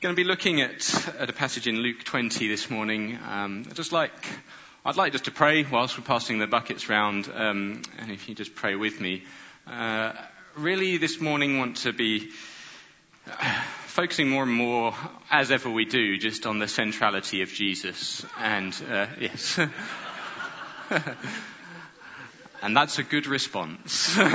going 0.00 0.14
to 0.14 0.16
be 0.16 0.22
looking 0.22 0.60
at, 0.60 1.08
at 1.18 1.28
a 1.28 1.32
passage 1.32 1.66
in 1.66 1.78
Luke 1.78 2.04
20 2.04 2.46
this 2.46 2.70
morning. 2.70 3.18
Um, 3.28 3.66
just 3.74 3.90
like, 3.90 4.12
I'd 4.84 4.96
like 4.96 5.10
just 5.10 5.24
to 5.24 5.32
pray 5.32 5.64
whilst 5.64 5.98
we're 5.98 6.04
passing 6.04 6.38
the 6.38 6.46
buckets 6.46 6.88
round, 6.88 7.28
um, 7.34 7.82
and 7.98 8.12
if 8.12 8.28
you 8.28 8.36
just 8.36 8.54
pray 8.54 8.76
with 8.76 9.00
me. 9.00 9.24
Uh, 9.66 10.12
really, 10.56 10.98
this 10.98 11.20
morning, 11.20 11.58
want 11.58 11.78
to 11.78 11.92
be 11.92 12.30
uh, 13.26 13.62
focusing 13.86 14.28
more 14.28 14.44
and 14.44 14.52
more, 14.52 14.94
as 15.32 15.50
ever 15.50 15.68
we 15.68 15.84
do, 15.84 16.16
just 16.16 16.46
on 16.46 16.60
the 16.60 16.68
centrality 16.68 17.42
of 17.42 17.48
Jesus. 17.48 18.24
And 18.38 18.72
uh, 18.88 19.06
yes, 19.18 19.58
and 22.62 22.76
that's 22.76 23.00
a 23.00 23.02
good 23.02 23.26
response. 23.26 24.16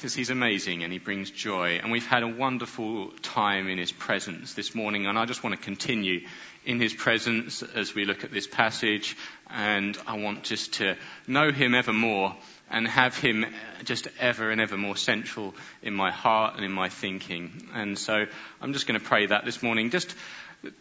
because 0.00 0.14
he's 0.14 0.30
amazing 0.30 0.82
and 0.82 0.90
he 0.90 0.98
brings 0.98 1.30
joy. 1.30 1.78
And 1.82 1.92
we've 1.92 2.06
had 2.06 2.22
a 2.22 2.26
wonderful 2.26 3.10
time 3.20 3.68
in 3.68 3.76
his 3.76 3.92
presence 3.92 4.54
this 4.54 4.74
morning, 4.74 5.04
and 5.04 5.18
I 5.18 5.26
just 5.26 5.44
want 5.44 5.54
to 5.54 5.62
continue 5.62 6.26
in 6.64 6.80
his 6.80 6.94
presence 6.94 7.62
as 7.62 7.94
we 7.94 8.06
look 8.06 8.24
at 8.24 8.32
this 8.32 8.46
passage. 8.46 9.14
And 9.50 9.98
I 10.06 10.16
want 10.16 10.44
just 10.44 10.72
to 10.74 10.96
know 11.26 11.52
him 11.52 11.74
ever 11.74 11.92
more 11.92 12.34
and 12.70 12.88
have 12.88 13.14
him 13.18 13.44
just 13.84 14.08
ever 14.18 14.50
and 14.50 14.58
ever 14.58 14.78
more 14.78 14.96
central 14.96 15.54
in 15.82 15.92
my 15.92 16.10
heart 16.10 16.56
and 16.56 16.64
in 16.64 16.72
my 16.72 16.88
thinking. 16.88 17.68
And 17.74 17.98
so 17.98 18.24
I'm 18.62 18.72
just 18.72 18.86
going 18.86 18.98
to 18.98 19.04
pray 19.04 19.26
that 19.26 19.44
this 19.44 19.62
morning. 19.62 19.90
Just 19.90 20.14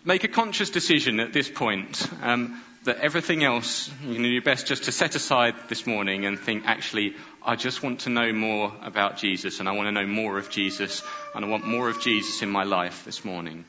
make 0.06 0.24
a 0.24 0.30
conscious 0.30 0.70
decision 0.70 1.20
at 1.20 1.34
this 1.34 1.50
point 1.50 2.08
um, 2.22 2.62
that 2.86 3.00
everything 3.00 3.44
else, 3.44 3.92
you 4.02 4.16
do 4.16 4.28
your 4.28 4.42
best 4.42 4.68
just 4.68 4.86
to 4.86 4.94
set 4.94 5.16
aside 5.16 5.56
this 5.68 5.86
morning 5.86 6.26
and 6.26 6.40
think, 6.40 6.64
actually, 6.66 7.16
I 7.44 7.56
just 7.56 7.84
want 7.84 8.02
to 8.02 8.10
know 8.10 8.32
more 8.34 8.74
about 8.82 9.18
Jesus 9.18 9.60
and 9.60 9.70
I 9.70 9.72
want 9.74 9.88
to 9.88 9.92
know 9.92 10.08
more 10.08 10.38
of 10.38 10.50
Jesus 10.50 11.04
and 11.34 11.46
I 11.46 11.48
want 11.48 11.66
more 11.66 11.90
of 11.90 12.02
Jesus 12.02 12.42
in 12.42 12.50
my 12.50 12.64
life 12.64 13.06
this 13.06 13.24
morning. 13.24 13.66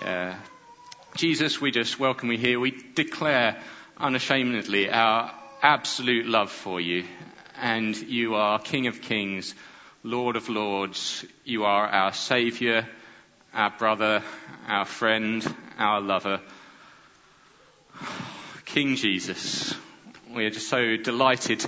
Yeah. 0.00 0.36
Jesus, 1.16 1.60
we 1.60 1.70
just 1.70 1.98
welcome 1.98 2.30
you 2.32 2.38
here. 2.38 2.58
We 2.60 2.82
declare 2.94 3.60
unashamedly 3.96 4.90
our 4.90 5.32
absolute 5.62 6.26
love 6.26 6.50
for 6.50 6.80
you. 6.80 7.04
And 7.60 7.96
you 7.96 8.34
are 8.34 8.58
King 8.58 8.88
of 8.88 9.00
Kings, 9.00 9.54
Lord 10.02 10.36
of 10.36 10.48
Lords. 10.48 11.24
You 11.44 11.64
are 11.64 11.86
our 11.86 12.12
Saviour 12.12 12.86
our 13.54 13.70
brother, 13.70 14.22
our 14.66 14.84
friend, 14.84 15.46
our 15.78 16.00
lover, 16.00 16.40
King 18.64 18.96
Jesus. 18.96 19.74
We 20.34 20.46
are 20.46 20.50
just 20.50 20.68
so 20.68 20.96
delighted 20.96 21.64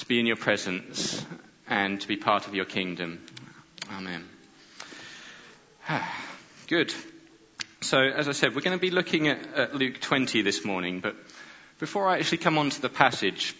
to 0.00 0.06
be 0.06 0.18
in 0.18 0.26
your 0.26 0.36
presence 0.36 1.24
and 1.68 2.00
to 2.00 2.08
be 2.08 2.16
part 2.16 2.46
of 2.46 2.54
your 2.54 2.64
kingdom. 2.64 3.20
Amen. 3.92 4.24
Good. 6.68 6.94
So, 7.82 7.98
as 7.98 8.26
I 8.26 8.32
said, 8.32 8.54
we're 8.54 8.62
going 8.62 8.78
to 8.78 8.80
be 8.80 8.90
looking 8.90 9.28
at, 9.28 9.54
at 9.54 9.74
Luke 9.74 10.00
20 10.00 10.40
this 10.42 10.64
morning, 10.64 11.00
but 11.00 11.16
before 11.78 12.08
I 12.08 12.18
actually 12.18 12.38
come 12.38 12.56
on 12.56 12.70
to 12.70 12.80
the 12.80 12.88
passage, 12.88 13.54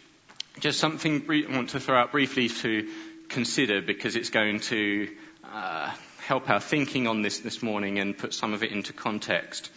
just 0.61 0.79
something 0.79 1.27
I 1.29 1.45
want 1.55 1.71
to 1.71 1.81
throw 1.81 1.97
out 1.97 2.13
briefly 2.13 2.49
to 2.49 2.89
consider 3.29 3.83
because 3.83 4.17
it's 4.17 4.31
going 4.31 4.61
to 4.61 5.09
uh, 5.45 5.91
help 6.23 6.49
our 6.49 6.61
thinking 6.61 7.07
on 7.07 7.23
this 7.23 7.41
this 7.41 7.63
morning 7.63 7.99
and 7.99 8.17
put 8.17 8.33
some 8.33 8.55
of 8.55 8.63
it 8.63 8.73
into 8.73 8.93
context. 8.93 9.71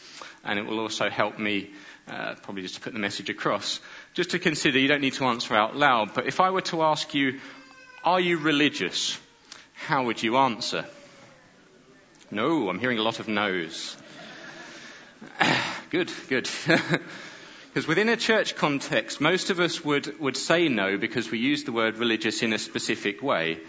And 0.45 0.59
it 0.59 0.65
will 0.65 0.79
also 0.79 1.09
help 1.09 1.39
me, 1.39 1.71
uh, 2.07 2.35
probably 2.41 2.61
just 2.61 2.75
to 2.75 2.81
put 2.81 2.93
the 2.93 2.99
message 2.99 3.29
across. 3.29 3.79
Just 4.13 4.31
to 4.31 4.39
consider, 4.39 4.77
you 4.79 4.87
don't 4.87 5.01
need 5.01 5.13
to 5.13 5.25
answer 5.25 5.55
out 5.55 5.75
loud, 5.75 6.13
but 6.13 6.27
if 6.27 6.39
I 6.39 6.51
were 6.51 6.61
to 6.61 6.83
ask 6.83 7.13
you, 7.13 7.39
are 8.03 8.19
you 8.19 8.37
religious? 8.37 9.19
How 9.73 10.05
would 10.05 10.21
you 10.21 10.37
answer? 10.37 10.85
No, 12.29 12.69
I'm 12.69 12.79
hearing 12.79 12.99
a 12.99 13.03
lot 13.03 13.19
of 13.19 13.27
no's. 13.27 13.97
good, 15.89 16.11
good. 16.29 16.49
Because 17.73 17.87
within 17.87 18.07
a 18.07 18.15
church 18.15 18.55
context, 18.55 19.19
most 19.19 19.49
of 19.49 19.59
us 19.59 19.83
would, 19.83 20.19
would 20.19 20.37
say 20.37 20.67
no 20.69 20.95
because 20.99 21.31
we 21.31 21.39
use 21.39 21.63
the 21.63 21.71
word 21.71 21.97
religious 21.97 22.43
in 22.43 22.53
a 22.53 22.59
specific 22.59 23.23
way. 23.23 23.61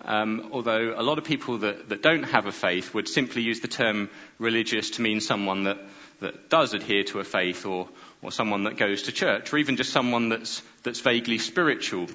Um, 0.00 0.48
although 0.52 0.94
a 0.96 1.02
lot 1.02 1.18
of 1.18 1.24
people 1.24 1.58
that, 1.58 1.90
that, 1.90 2.00
don't 2.00 2.22
have 2.22 2.46
a 2.46 2.52
faith 2.52 2.94
would 2.94 3.06
simply 3.06 3.42
use 3.42 3.60
the 3.60 3.68
term 3.68 4.08
religious 4.38 4.92
to 4.92 5.02
mean 5.02 5.20
someone 5.20 5.64
that, 5.64 5.76
that 6.20 6.48
does 6.48 6.72
adhere 6.72 7.04
to 7.04 7.20
a 7.20 7.24
faith 7.24 7.66
or, 7.66 7.90
or 8.22 8.30
someone 8.30 8.64
that 8.64 8.76
goes 8.76 9.02
to 9.02 9.12
church 9.12 9.52
or 9.52 9.58
even 9.58 9.76
just 9.76 9.92
someone 9.92 10.28
that's, 10.28 10.62
that's 10.82 11.00
vaguely 11.00 11.38
spiritual. 11.38 12.06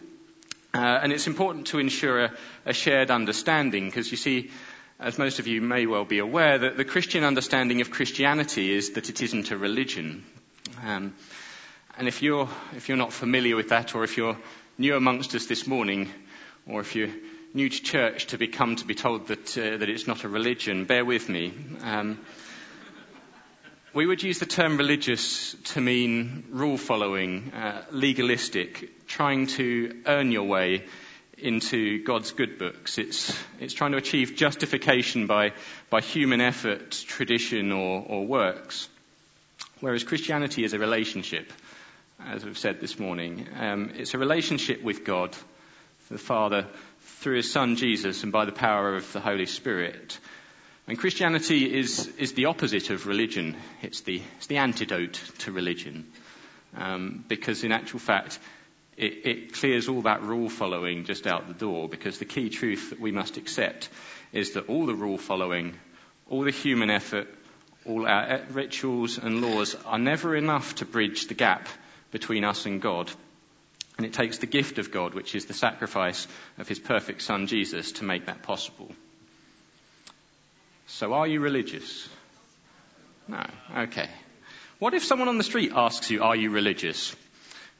Uh, 0.74 1.00
and 1.02 1.12
it's 1.12 1.28
important 1.28 1.68
to 1.68 1.80
ensure 1.80 2.26
a, 2.26 2.32
a 2.66 2.74
shared 2.74 3.10
understanding 3.10 3.86
because 3.86 4.12
you 4.12 4.18
see, 4.18 4.52
as 5.00 5.18
most 5.18 5.40
of 5.40 5.48
you 5.48 5.62
may 5.62 5.86
well 5.86 6.06
be 6.06 6.20
aware, 6.20 6.58
that 6.58 6.78
the 6.78 6.86
Christian 6.86 7.24
understanding 7.24 7.82
of 7.82 7.92
Christianity 7.92 8.74
is 8.74 8.92
that 8.92 9.10
it 9.10 9.22
isn't 9.22 9.52
a 9.52 9.58
religion. 9.58 10.24
Um, 10.84 11.16
and 11.98 12.08
if 12.08 12.22
you're, 12.22 12.50
if 12.76 12.90
you're 12.90 12.98
not 12.98 13.14
familiar 13.14 13.56
with 13.56 13.70
that 13.70 13.96
or 13.96 14.04
if 14.04 14.18
you're 14.18 14.38
new 14.78 14.96
amongst 14.96 15.34
us 15.34 15.46
this 15.46 15.66
morning 15.66 16.10
or 16.68 16.82
if 16.82 16.96
you're 16.96 17.14
new 17.54 17.70
to 17.70 17.82
church 17.84 18.28
to 18.28 18.38
become 18.38 18.76
to 18.76 18.86
be 18.86 18.96
told 18.96 19.28
that, 19.28 19.58
uh, 19.58 19.78
that 19.78 19.90
it's 19.90 20.08
not 20.08 20.26
a 20.26 20.30
religion. 20.30 20.84
Bear 20.86 21.06
with 21.06 21.30
me. 21.30 21.54
Um, 21.82 22.20
we 23.96 24.06
would 24.06 24.22
use 24.22 24.40
the 24.40 24.46
term 24.46 24.76
religious 24.76 25.56
to 25.64 25.80
mean 25.80 26.44
rule 26.50 26.78
following, 26.78 27.54
uh, 27.54 27.82
legalistic, 27.92 29.08
trying 29.08 29.48
to 29.48 30.02
earn 30.06 30.34
your 30.34 30.44
way 30.44 30.84
into 31.38 32.04
God's 32.04 32.32
good 32.32 32.60
books. 32.60 32.98
It's, 32.98 33.34
it's 33.62 33.74
trying 33.74 33.94
to 33.94 33.98
achieve 33.98 34.36
justification 34.36 35.28
by, 35.28 35.54
by 35.90 36.02
human 36.02 36.42
effort, 36.42 36.92
tradition, 37.08 37.72
or, 37.72 38.04
or 38.06 38.26
works. 38.26 38.90
Whereas 39.80 40.04
Christianity 40.04 40.66
is 40.66 40.74
a 40.74 40.80
relationship, 40.80 41.54
as 42.20 42.44
we've 42.44 42.58
said 42.58 42.82
this 42.82 43.00
morning. 43.00 43.48
Um, 43.58 43.94
it's 43.96 44.14
a 44.14 44.18
relationship 44.18 44.84
with 44.84 45.06
God, 45.06 45.34
the 46.12 46.18
Father, 46.18 46.68
through 47.00 47.38
his 47.38 47.52
son 47.52 47.78
Jesus 47.78 48.24
and 48.24 48.34
by 48.34 48.44
the 48.44 48.52
power 48.52 48.98
of 48.98 49.14
the 49.14 49.22
Holy 49.22 49.46
Spirit. 49.46 50.20
And 50.88 51.00
Christianity 51.00 51.79
is, 51.79 52.07
is 52.19 52.34
the 52.34 52.46
opposite 52.46 52.91
of 52.91 53.07
religion. 53.07 53.57
It's 53.81 54.01
the, 54.01 54.22
it's 54.38 54.47
the 54.47 54.57
antidote 54.57 55.19
to 55.40 55.51
religion. 55.51 56.06
Um, 56.78 57.25
because 57.28 57.63
in 57.63 57.72
actual 57.72 58.00
fact, 58.00 58.38
it, 58.96 59.25
it 59.25 59.53
clears 59.53 59.90
all 59.90 60.03
that 60.03 60.22
rule 60.22 60.47
following 60.47 61.06
just 61.06 61.25
out 61.25 61.47
the 61.47 61.56
door. 61.56 61.90
Because 61.90 62.19
the 62.19 62.25
key 62.25 62.50
truth 62.50 62.91
that 62.91 63.00
we 63.00 63.12
must 63.12 63.38
accept 63.38 63.90
is 64.31 64.53
that 64.53 64.69
all 64.69 64.85
the 64.85 64.94
rule 64.94 65.18
following, 65.18 65.73
all 66.29 66.44
the 66.44 66.51
human 66.51 66.91
effort, 66.91 67.28
all 67.85 68.06
our 68.06 68.41
rituals 68.52 69.17
and 69.17 69.41
laws 69.41 69.75
are 69.85 70.00
never 70.00 70.35
enough 70.35 70.75
to 70.75 70.85
bridge 70.85 71.28
the 71.28 71.34
gap 71.34 71.67
between 72.12 72.44
us 72.44 72.67
and 72.67 72.79
God. 72.79 73.12
And 73.97 74.06
it 74.06 74.13
takes 74.13 74.38
the 74.38 74.46
gift 74.46 74.78
of 74.78 74.91
God, 74.91 75.16
which 75.16 75.34
is 75.34 75.46
the 75.46 75.53
sacrifice 75.53 76.28
of 76.59 76.67
his 76.67 76.79
perfect 76.79 77.23
son 77.23 77.47
Jesus, 77.47 77.94
to 77.94 78.03
make 78.03 78.28
that 78.28 78.44
possible. 78.44 78.91
So 80.88 81.13
are 81.13 81.28
you 81.28 81.40
religious? 81.40 82.07
No. 83.28 83.44
Okay. 83.75 84.09
What 84.79 84.94
if 84.94 85.03
someone 85.03 85.28
on 85.28 85.38
the 85.38 85.44
street 85.44 85.72
asks 85.75 86.12
you, 86.12 86.23
are 86.23 86.35
you 86.35 86.51
religious? 86.51 87.16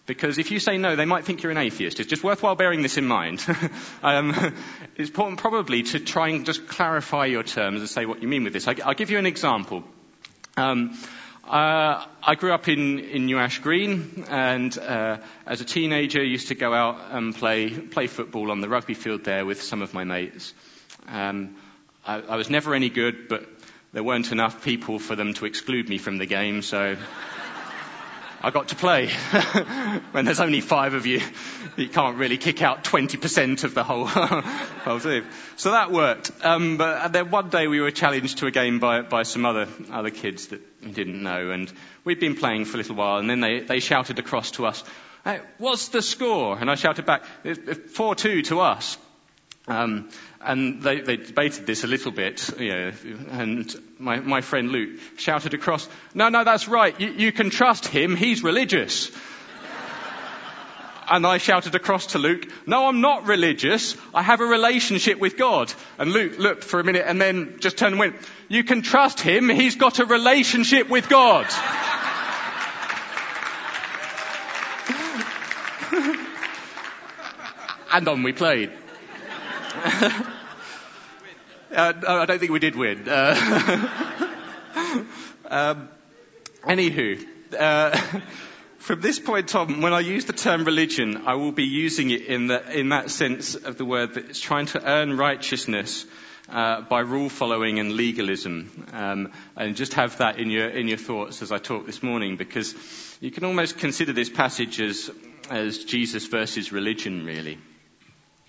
Because 0.06 0.38
if 0.38 0.52
you 0.52 0.60
say 0.60 0.78
no, 0.78 0.96
they 0.96 1.06
might 1.06 1.26
think 1.26 1.42
you're 1.42 1.52
an 1.52 1.58
atheist. 1.58 2.00
It's 2.00 2.10
just 2.10 2.24
worthwhile 2.24 2.56
bearing 2.56 2.84
this 2.84 2.98
in 2.98 3.06
mind. 3.06 3.44
um, 4.04 4.56
it's 4.96 5.10
important 5.10 5.40
probably 5.40 5.84
to 5.84 6.00
try 6.00 6.30
and 6.30 6.46
just 6.46 6.68
clarify 6.68 7.26
your 7.26 7.44
terms 7.44 7.82
and 7.82 7.90
say 7.90 8.06
what 8.06 8.22
you 8.22 8.28
mean 8.28 8.44
with 8.44 8.54
this. 8.54 8.68
I, 8.68 8.74
will 8.74 8.94
give 8.94 9.10
you 9.10 9.18
an 9.18 9.26
example. 9.26 9.84
Um, 10.58 10.98
uh, 11.44 12.06
I 12.24 12.36
grew 12.36 12.54
up 12.54 12.68
in, 12.68 13.00
in 13.00 13.26
New 13.26 13.38
Ash 13.38 13.60
Green, 13.60 14.26
and 14.30 14.76
uh, 14.78 15.18
as 15.46 15.62
a 15.62 15.66
teenager, 15.66 16.24
used 16.24 16.48
to 16.48 16.56
go 16.56 16.74
out 16.74 16.98
and 17.12 17.36
play 17.36 17.70
play 17.70 18.08
football 18.08 18.50
on 18.50 18.62
the 18.62 18.70
rugby 18.70 18.96
field 18.96 19.24
there 19.26 19.46
with 19.46 19.62
some 19.62 19.84
of 19.84 19.94
my 19.94 20.06
mates. 20.06 20.54
Um, 21.08 21.56
I, 22.06 22.22
I 22.22 22.36
was 22.36 22.50
never 22.50 22.76
any 22.76 22.90
good, 22.90 23.28
but 23.28 23.46
there 23.94 24.04
weren't 24.04 24.32
enough 24.32 24.64
people 24.64 25.00
for 25.00 25.16
them 25.16 25.34
to 25.36 25.46
exclude 25.46 25.90
me 25.90 25.98
from 25.98 26.18
the 26.18 26.26
game, 26.26 26.62
so 26.62 26.98
I 28.42 28.52
got 28.52 28.68
to 28.68 28.76
play. 28.76 29.08
when 30.12 30.26
there's 30.26 30.40
only 30.40 30.62
five 30.62 30.94
of 30.94 31.08
you, 31.08 31.22
you 31.78 31.90
can't 31.90 32.18
really 32.18 32.38
kick 32.38 32.62
out 32.62 32.84
20% 32.84 33.64
of 33.64 33.74
the 33.74 33.84
whole, 33.84 34.06
whole 34.08 35.00
team. 35.00 35.26
So 35.56 35.72
that 35.72 35.92
worked. 35.92 36.32
Um, 36.44 36.78
but 36.78 37.08
then 37.08 37.32
one 37.32 37.50
day 37.50 37.68
we 37.68 37.80
were 37.80 37.90
challenged 37.90 38.38
to 38.40 38.46
a 38.46 38.52
game 38.52 38.80
by, 38.80 39.02
by 39.02 39.24
some 39.24 39.46
other, 39.48 39.68
other 39.92 40.12
kids 40.12 40.48
that 40.48 40.94
didn't 40.94 41.24
know. 41.24 41.50
And 41.50 41.74
we'd 42.04 42.20
been 42.20 42.36
playing 42.36 42.66
for 42.66 42.76
a 42.76 42.78
little 42.78 42.96
while, 42.96 43.18
and 43.18 43.28
then 43.28 43.40
they, 43.40 43.62
they 43.62 43.80
shouted 43.80 44.20
across 44.20 44.52
to 44.52 44.68
us, 44.68 44.84
hey, 45.24 45.40
what's 45.58 45.88
the 45.88 46.04
score? 46.04 46.56
And 46.56 46.70
I 46.70 46.76
shouted 46.76 47.08
back, 47.08 47.24
4-2 47.44 48.44
to 48.46 48.60
us. 48.60 48.98
Um, 49.68 50.10
and 50.42 50.84
they, 50.84 51.02
they, 51.02 51.18
debated 51.18 51.66
this 51.66 51.84
a 51.84 51.88
little 51.88 52.12
bit, 52.12 52.52
you 52.60 52.70
know, 52.70 52.92
and 53.32 53.76
my, 53.98 54.20
my 54.20 54.42
friend 54.42 54.70
Luke 54.70 55.00
shouted 55.18 55.56
across, 55.56 55.90
no, 56.14 56.30
no, 56.30 56.44
that's 56.44 56.68
right, 56.68 57.00
you, 57.02 57.10
you 57.10 57.32
can 57.32 57.50
trust 57.50 57.88
him, 57.88 58.16
he's 58.16 58.44
religious. 58.44 59.10
and 61.10 61.26
I 61.26 61.40
shouted 61.40 61.74
across 61.74 62.06
to 62.08 62.20
Luke, 62.20 62.46
no, 62.68 62.88
I'm 62.88 63.02
not 63.02 63.26
religious. 63.26 63.98
I 64.14 64.22
have 64.22 64.40
a 64.40 64.46
relationship 64.46 65.18
with 65.18 65.36
God. 65.36 65.74
And 65.98 66.12
Luke 66.12 66.38
looked 66.38 66.64
for 66.64 66.80
a 66.80 66.84
minute 66.84 67.06
and 67.08 67.20
then 67.20 67.58
just 67.60 67.80
turned 67.80 67.94
and 67.94 68.00
went, 68.00 68.18
you 68.48 68.64
can 68.64 68.84
trust 68.84 69.20
him. 69.20 69.50
He's 69.50 69.78
got 69.78 69.98
a 69.98 70.06
relationship 70.06 70.90
with 70.90 71.10
God. 71.10 71.48
and 77.92 78.08
on 78.08 78.22
we 78.22 78.32
played. 78.32 78.72
uh, 81.76 81.94
I 82.08 82.26
don't 82.26 82.40
think 82.40 82.52
we 82.52 82.60
did 82.60 82.76
win. 82.76 83.08
Uh, 83.08 83.88
um, 85.48 85.90
anywho, 86.64 87.26
uh, 87.60 87.98
from 88.78 89.02
this 89.02 89.20
point 89.20 89.54
on, 89.54 89.82
when 89.82 89.94
I 89.94 90.00
use 90.00 90.26
the 90.26 90.34
term 90.34 90.64
religion, 90.64 91.24
I 91.26 91.36
will 91.36 91.52
be 91.52 91.66
using 91.66 92.10
it 92.10 92.22
in, 92.22 92.48
the, 92.48 92.78
in 92.78 92.90
that 92.90 93.12
sense 93.12 93.56
of 93.56 93.78
the 93.78 93.86
word 93.86 94.14
that 94.14 94.30
it's 94.30 94.40
trying 94.40 94.68
to 94.68 94.84
earn 94.84 95.18
righteousness 95.18 96.06
uh, 96.50 96.82
by 96.82 97.02
rule 97.02 97.30
following 97.30 97.80
and 97.80 97.94
legalism. 97.94 98.88
Um, 98.94 99.32
and 99.56 99.76
just 99.76 99.96
have 99.96 100.18
that 100.20 100.40
in 100.40 100.50
your, 100.50 100.70
in 100.70 100.88
your 100.88 100.98
thoughts 100.98 101.42
as 101.42 101.52
I 101.52 101.58
talk 101.58 101.86
this 101.86 102.02
morning, 102.02 102.38
because 102.38 102.76
you 103.20 103.32
can 103.32 103.44
almost 103.44 103.78
consider 103.78 104.14
this 104.14 104.30
passage 104.30 104.80
as, 104.80 105.12
as 105.50 105.84
Jesus 105.84 106.28
versus 106.28 106.72
religion, 106.72 107.26
really. 107.26 107.58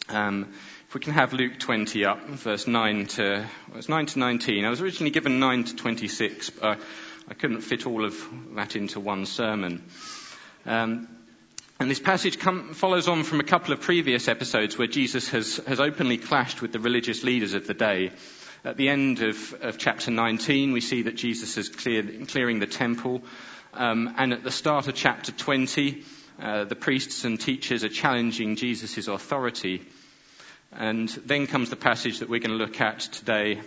Um, 0.09 0.53
if 0.89 0.95
we 0.95 1.01
can 1.01 1.15
have 1.15 1.33
Luke 1.33 1.59
20 1.59 2.05
up, 2.05 2.25
verse 2.29 2.69
9 2.69 3.07
to, 3.07 3.45
well, 3.69 3.79
it's 3.79 3.89
9 3.89 4.07
to 4.07 4.19
19. 4.21 4.65
I 4.65 4.71
was 4.71 4.81
originally 4.81 5.11
given 5.11 5.41
9 5.41 5.65
to 5.65 5.77
26, 5.77 6.51
but 6.51 6.79
I 7.29 7.35
couldn't 7.35 7.63
fit 7.63 7.87
all 7.87 8.05
of 8.05 8.15
that 8.55 8.77
into 8.77 9.01
one 9.01 9.27
sermon. 9.27 9.83
Um, 10.65 11.09
and 11.81 11.91
this 11.91 11.99
passage 11.99 12.39
come, 12.39 12.73
follows 12.73 13.09
on 13.09 13.25
from 13.25 13.41
a 13.41 13.45
couple 13.45 13.73
of 13.73 13.81
previous 13.81 14.29
episodes 14.29 14.79
where 14.79 14.87
Jesus 14.87 15.29
has, 15.31 15.57
has 15.67 15.81
openly 15.81 16.19
clashed 16.19 16.63
with 16.63 16.71
the 16.71 16.79
religious 16.79 17.25
leaders 17.25 17.55
of 17.55 17.67
the 17.67 17.75
day. 17.75 18.13
At 18.65 18.77
the 18.77 18.89
end 18.89 19.23
of, 19.23 19.55
of 19.61 19.79
chapter 19.79 20.13
19, 20.13 20.73
we 20.73 20.81
see 20.81 21.03
that 21.03 21.17
Jesus 21.17 21.59
is 21.59 21.69
clear, 21.69 22.05
clearing 22.29 22.61
the 22.61 22.67
temple. 22.67 23.23
Um, 23.75 24.15
and 24.17 24.33
at 24.33 24.45
the 24.45 24.53
start 24.53 24.87
of 24.87 24.95
chapter 24.95 25.33
20, 25.33 26.05
uh, 26.41 26.65
the 26.65 26.77
priests 26.77 27.25
and 27.25 27.41
teachers 27.41 27.83
are 27.83 27.89
challenging 27.89 28.55
Jesus' 28.55 29.09
authority. 29.09 29.83
And 30.73 31.09
then 31.25 31.47
comes 31.47 31.71
the 31.71 31.77
passage 31.77 32.19
that 32.19 32.29
we're 32.29 32.41
going 32.41 32.57
to 32.59 32.65
look 32.65 32.81
at 32.81 33.01
today 33.01 33.61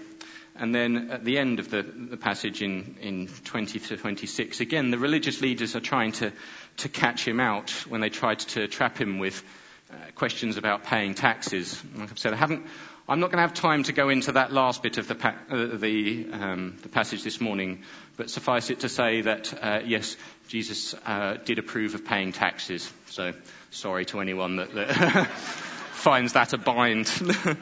and 0.60 0.76
then 0.76 1.10
at 1.12 1.24
the 1.24 1.38
end 1.38 1.60
of 1.60 1.70
the, 1.70 1.82
the 1.82 2.18
passage 2.18 2.62
in, 2.62 2.98
in 3.02 3.28
20 3.46 3.80
to 3.80 3.98
26, 3.98 4.60
again, 4.60 4.92
the 4.92 4.98
religious 4.98 5.42
leaders 5.42 5.76
are 5.76 5.80
trying 5.80 6.12
to, 6.14 6.34
to 6.78 6.90
catch 6.90 7.26
him 7.26 7.40
out 7.40 7.70
when 7.88 8.02
they 8.02 8.10
tried 8.10 8.40
to 8.40 8.68
trap 8.68 9.00
him 9.00 9.20
with 9.20 9.42
uh, 9.90 9.96
questions 10.16 10.58
about 10.58 10.84
paying 10.84 11.16
taxes. 11.16 11.82
Like 11.96 12.12
I've 12.12 12.20
said, 12.20 12.34
I 12.34 12.36
haven't, 12.36 12.68
I'm 13.08 13.22
not 13.22 13.28
going 13.28 13.38
to 13.38 13.48
have 13.48 13.54
time 13.54 13.84
to 13.84 13.94
go 13.94 14.10
into 14.10 14.34
that 14.34 14.52
last 14.52 14.84
bit 14.84 14.98
of 14.98 15.08
the, 15.08 15.16
pa- 15.16 15.38
uh, 15.50 15.78
the, 15.78 16.28
um, 16.34 16.78
the, 16.84 16.90
passage 16.90 17.24
this 17.24 17.40
morning, 17.40 17.84
but 18.18 18.30
suffice 18.30 18.70
it 18.70 18.82
to 18.82 18.90
say 18.90 19.22
that, 19.22 19.64
uh, 19.64 19.80
yes, 19.86 20.18
Jesus 20.50 20.94
uh, 21.06 21.38
did 21.46 21.58
approve 21.58 21.96
of 21.96 22.04
paying 22.04 22.34
taxes. 22.34 22.92
So 23.08 23.32
sorry 23.72 24.04
to 24.06 24.20
anyone 24.20 24.58
that, 24.58 24.74
that 24.74 25.30
finds 26.00 26.34
that 26.34 26.54
a 26.54 26.58
bind. 26.58 27.08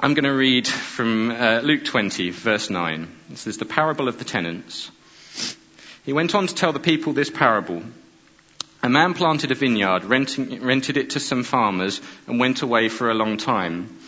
I'm 0.00 0.14
going 0.14 0.24
to 0.24 0.34
read 0.34 0.66
from 0.66 1.30
uh, 1.30 1.60
Luke 1.62 1.84
20, 1.84 2.30
verse 2.30 2.68
9. 2.70 3.08
This 3.30 3.46
is 3.46 3.58
the 3.58 3.64
parable 3.64 4.08
of 4.08 4.18
the 4.18 4.24
tenants. 4.24 4.90
He 6.04 6.12
went 6.12 6.34
on 6.34 6.46
to 6.46 6.54
tell 6.54 6.72
the 6.72 6.80
people 6.80 7.12
this 7.12 7.30
parable. 7.30 7.82
A 8.82 8.88
man 8.88 9.14
planted 9.14 9.52
a 9.52 9.54
vineyard, 9.54 10.04
renting, 10.04 10.62
rented 10.62 10.96
it 10.96 11.10
to 11.10 11.20
some 11.20 11.44
farmers, 11.44 12.00
and 12.26 12.38
went 12.38 12.62
away 12.62 12.88
for 12.88 13.10
a 13.10 13.14
long 13.14 13.36
time. 13.36 13.98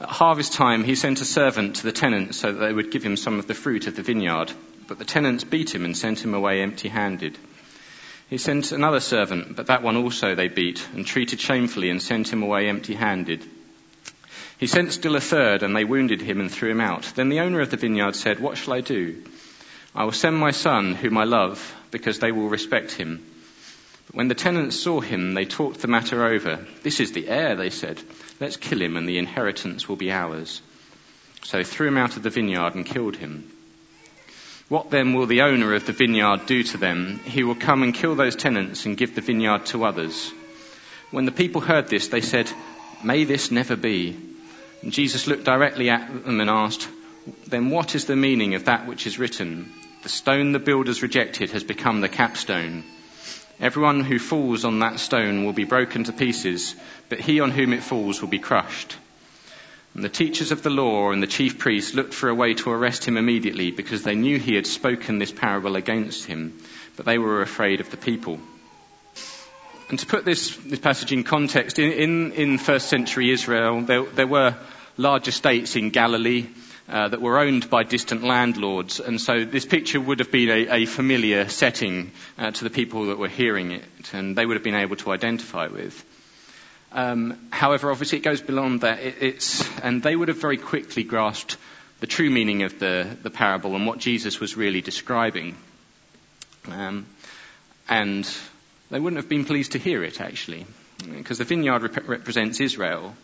At 0.00 0.08
harvest 0.08 0.54
time, 0.54 0.82
he 0.82 0.94
sent 0.94 1.20
a 1.20 1.24
servant 1.24 1.76
to 1.76 1.82
the 1.82 1.92
tenants 1.92 2.38
so 2.38 2.52
that 2.52 2.58
they 2.58 2.72
would 2.72 2.90
give 2.90 3.04
him 3.04 3.16
some 3.16 3.38
of 3.38 3.46
the 3.46 3.54
fruit 3.54 3.86
of 3.86 3.96
the 3.96 4.02
vineyard. 4.02 4.52
But 4.86 4.98
the 4.98 5.04
tenants 5.04 5.44
beat 5.44 5.74
him 5.74 5.84
and 5.84 5.96
sent 5.96 6.24
him 6.24 6.34
away 6.34 6.62
empty 6.62 6.88
handed. 6.88 7.38
He 8.30 8.38
sent 8.38 8.72
another 8.72 9.00
servant, 9.00 9.54
but 9.56 9.66
that 9.66 9.82
one 9.82 9.96
also 9.96 10.34
they 10.34 10.48
beat 10.48 10.86
and 10.94 11.06
treated 11.06 11.40
shamefully 11.40 11.90
and 11.90 12.02
sent 12.02 12.32
him 12.32 12.42
away 12.42 12.68
empty 12.68 12.94
handed. 12.94 13.44
He 14.58 14.66
sent 14.66 14.92
still 14.92 15.16
a 15.16 15.20
third, 15.20 15.62
and 15.62 15.76
they 15.76 15.84
wounded 15.84 16.20
him 16.20 16.40
and 16.40 16.50
threw 16.50 16.70
him 16.70 16.80
out. 16.80 17.12
Then 17.14 17.28
the 17.28 17.40
owner 17.40 17.60
of 17.60 17.70
the 17.70 17.76
vineyard 17.76 18.16
said, 18.16 18.40
What 18.40 18.56
shall 18.56 18.74
I 18.74 18.80
do? 18.80 19.22
I 19.94 20.04
will 20.04 20.12
send 20.12 20.36
my 20.36 20.52
son, 20.52 20.94
whom 20.94 21.18
I 21.18 21.24
love, 21.24 21.74
because 21.90 22.18
they 22.18 22.32
will 22.32 22.48
respect 22.48 22.92
him. 22.92 23.24
But 24.06 24.16
when 24.16 24.28
the 24.28 24.34
tenants 24.34 24.76
saw 24.76 25.00
him, 25.00 25.34
they 25.34 25.44
talked 25.44 25.80
the 25.80 25.88
matter 25.88 26.24
over. 26.24 26.66
This 26.82 27.00
is 27.00 27.12
the 27.12 27.28
heir, 27.28 27.56
they 27.56 27.70
said. 27.70 28.00
Let's 28.40 28.56
kill 28.56 28.80
him, 28.80 28.96
and 28.96 29.08
the 29.08 29.18
inheritance 29.18 29.88
will 29.88 29.96
be 29.96 30.10
ours. 30.10 30.62
So 31.42 31.58
they 31.58 31.64
threw 31.64 31.88
him 31.88 31.98
out 31.98 32.16
of 32.16 32.22
the 32.22 32.30
vineyard 32.30 32.74
and 32.74 32.86
killed 32.86 33.16
him. 33.16 33.50
What 34.68 34.90
then 34.90 35.12
will 35.12 35.26
the 35.26 35.42
owner 35.42 35.74
of 35.74 35.84
the 35.86 35.92
vineyard 35.92 36.46
do 36.46 36.62
to 36.62 36.78
them? 36.78 37.20
He 37.24 37.44
will 37.44 37.54
come 37.54 37.82
and 37.82 37.92
kill 37.92 38.14
those 38.14 38.34
tenants 38.34 38.86
and 38.86 38.96
give 38.96 39.14
the 39.14 39.20
vineyard 39.20 39.66
to 39.66 39.84
others. 39.84 40.32
When 41.10 41.26
the 41.26 41.32
people 41.32 41.60
heard 41.60 41.88
this, 41.88 42.08
they 42.08 42.22
said, 42.22 42.50
May 43.02 43.24
this 43.24 43.50
never 43.50 43.76
be. 43.76 44.16
And 44.82 44.92
Jesus 44.92 45.26
looked 45.26 45.44
directly 45.44 45.90
at 45.90 46.24
them 46.24 46.40
and 46.40 46.48
asked, 46.48 46.88
Then 47.46 47.68
what 47.70 47.94
is 47.94 48.06
the 48.06 48.16
meaning 48.16 48.54
of 48.54 48.64
that 48.64 48.86
which 48.86 49.06
is 49.06 49.18
written? 49.18 49.70
The 50.02 50.08
stone 50.08 50.52
the 50.52 50.58
builders 50.58 51.02
rejected 51.02 51.50
has 51.50 51.64
become 51.64 52.00
the 52.00 52.08
capstone. 52.08 52.84
Everyone 53.60 54.00
who 54.00 54.18
falls 54.18 54.64
on 54.64 54.80
that 54.80 54.98
stone 54.98 55.44
will 55.44 55.52
be 55.52 55.64
broken 55.64 56.04
to 56.04 56.12
pieces, 56.12 56.74
but 57.08 57.20
he 57.20 57.40
on 57.40 57.50
whom 57.50 57.72
it 57.72 57.82
falls 57.82 58.20
will 58.20 58.28
be 58.28 58.38
crushed. 58.38 58.96
And 59.94 60.02
the 60.02 60.08
teachers 60.08 60.50
of 60.50 60.62
the 60.62 60.70
law 60.70 61.12
and 61.12 61.22
the 61.22 61.28
chief 61.28 61.58
priests 61.58 61.94
looked 61.94 62.14
for 62.14 62.28
a 62.28 62.34
way 62.34 62.54
to 62.54 62.70
arrest 62.70 63.04
him 63.04 63.16
immediately 63.16 63.70
because 63.70 64.02
they 64.02 64.16
knew 64.16 64.38
he 64.38 64.56
had 64.56 64.66
spoken 64.66 65.18
this 65.18 65.30
parable 65.30 65.76
against 65.76 66.26
him, 66.26 66.58
but 66.96 67.06
they 67.06 67.18
were 67.18 67.42
afraid 67.42 67.80
of 67.80 67.90
the 67.90 67.96
people. 67.96 68.40
And 69.88 69.98
to 70.00 70.06
put 70.06 70.24
this, 70.24 70.56
this 70.56 70.80
passage 70.80 71.12
in 71.12 71.22
context, 71.22 71.78
in, 71.78 71.92
in, 71.92 72.32
in, 72.32 72.58
first 72.58 72.88
century 72.88 73.30
Israel, 73.30 73.82
there, 73.82 74.02
there 74.02 74.26
were 74.26 74.56
large 74.96 75.28
estates 75.28 75.76
in 75.76 75.90
Galilee 75.90 76.46
uh, 76.88 77.08
that 77.08 77.20
were 77.20 77.38
owned 77.38 77.70
by 77.70 77.84
distant 77.84 78.24
landlords. 78.24 78.98
And 78.98 79.20
so 79.20 79.44
this 79.44 79.64
picture 79.64 80.00
would 80.00 80.18
have 80.18 80.32
been 80.32 80.50
a, 80.50 80.82
a 80.82 80.86
familiar 80.86 81.48
setting 81.48 82.10
uh, 82.38 82.50
to 82.50 82.64
the 82.64 82.70
people 82.70 83.06
that 83.06 83.18
were 83.18 83.28
hearing 83.28 83.70
it, 83.70 84.12
and 84.12 84.36
they 84.36 84.44
would 84.44 84.56
have 84.56 84.64
been 84.64 84.74
able 84.74 84.96
to 84.96 85.12
identify 85.12 85.68
with. 85.68 86.04
Um, 86.94 87.48
however, 87.50 87.90
obviously, 87.90 88.18
it 88.18 88.22
goes 88.22 88.40
beyond 88.40 88.82
that. 88.82 89.00
It, 89.00 89.68
and 89.82 90.02
they 90.02 90.14
would 90.14 90.28
have 90.28 90.40
very 90.40 90.56
quickly 90.56 91.02
grasped 91.02 91.56
the 92.00 92.06
true 92.06 92.30
meaning 92.30 92.62
of 92.62 92.78
the, 92.78 93.16
the 93.22 93.30
parable 93.30 93.74
and 93.74 93.86
what 93.86 93.98
Jesus 93.98 94.38
was 94.38 94.56
really 94.56 94.80
describing. 94.80 95.56
Um, 96.68 97.06
and 97.88 98.28
they 98.90 99.00
wouldn't 99.00 99.20
have 99.20 99.28
been 99.28 99.44
pleased 99.44 99.72
to 99.72 99.78
hear 99.78 100.04
it, 100.04 100.20
actually, 100.20 100.66
because 101.16 101.38
the 101.38 101.44
vineyard 101.44 101.82
rep- 101.82 102.08
represents 102.08 102.60
Israel. 102.60 103.14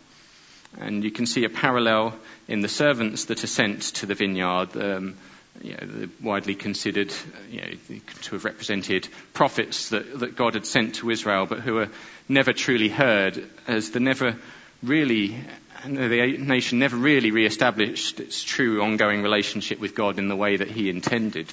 And 0.79 1.03
you 1.03 1.11
can 1.11 1.25
see 1.25 1.45
a 1.45 1.49
parallel 1.49 2.13
in 2.47 2.61
the 2.61 2.67
servants 2.67 3.25
that 3.25 3.43
are 3.43 3.47
sent 3.47 3.81
to 3.95 4.05
the 4.05 4.15
vineyard, 4.15 4.75
um, 4.75 5.17
you 5.61 5.75
know, 5.75 6.09
widely 6.21 6.55
considered 6.55 7.13
you 7.49 7.61
know, 7.61 7.99
to 8.21 8.35
have 8.35 8.45
represented 8.45 9.07
prophets 9.33 9.89
that, 9.89 10.19
that 10.19 10.35
God 10.35 10.53
had 10.53 10.65
sent 10.65 10.95
to 10.95 11.09
Israel, 11.09 11.45
but 11.45 11.59
who 11.59 11.75
were 11.75 11.89
never 12.29 12.53
truly 12.53 12.89
heard, 12.89 13.49
as 13.67 13.91
the 13.91 13.99
never 13.99 14.37
really, 14.81 15.37
the 15.85 16.37
nation 16.37 16.79
never 16.79 16.95
really 16.95 17.31
re-established 17.31 18.19
its 18.19 18.43
true 18.43 18.81
ongoing 18.81 19.21
relationship 19.21 19.79
with 19.79 19.95
God 19.95 20.19
in 20.19 20.27
the 20.27 20.35
way 20.35 20.57
that 20.57 20.69
He 20.69 20.89
intended. 20.89 21.51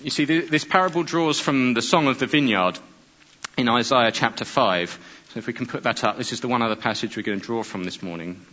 You 0.00 0.10
see, 0.10 0.24
this 0.24 0.64
parable 0.64 1.02
draws 1.02 1.40
from 1.40 1.74
the 1.74 1.82
Song 1.82 2.06
of 2.06 2.18
the 2.18 2.26
Vineyard 2.26 2.78
in 3.56 3.68
Isaiah 3.68 4.12
chapter 4.12 4.44
5. 4.44 5.24
So 5.30 5.38
if 5.38 5.46
we 5.46 5.52
can 5.52 5.66
put 5.66 5.82
that 5.82 6.04
up, 6.04 6.16
this 6.16 6.32
is 6.32 6.40
the 6.40 6.48
one 6.48 6.62
other 6.62 6.76
passage 6.76 7.16
we're 7.16 7.24
going 7.24 7.40
to 7.40 7.44
draw 7.44 7.64
from 7.64 7.82
this 7.82 8.00
morning. 8.00 8.46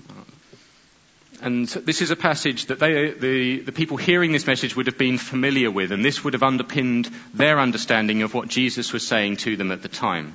And 1.42 1.68
this 1.68 2.02
is 2.02 2.12
a 2.12 2.16
passage 2.16 2.68
that 2.68 2.80
they, 2.80 3.12
the, 3.12 3.60
the 3.60 3.72
people 3.72 3.98
hearing 3.98 4.32
this 4.32 4.48
message 4.48 4.76
would 4.76 4.88
have 4.88 4.98
been 4.98 5.18
familiar 5.18 5.70
with, 5.70 5.92
and 5.92 6.04
this 6.04 6.24
would 6.24 6.34
have 6.34 6.44
underpinned 6.44 7.10
their 7.34 7.60
understanding 7.60 8.22
of 8.22 8.34
what 8.34 8.48
Jesus 8.48 8.94
was 8.94 9.06
saying 9.06 9.38
to 9.38 9.58
them 9.58 9.72
at 9.72 9.82
the 9.82 9.90
time. 9.90 10.34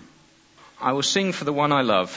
I 0.80 0.92
will 0.92 1.02
sing 1.02 1.32
for 1.32 1.44
the 1.44 1.52
one 1.52 1.72
I 1.72 1.82
love, 1.82 2.10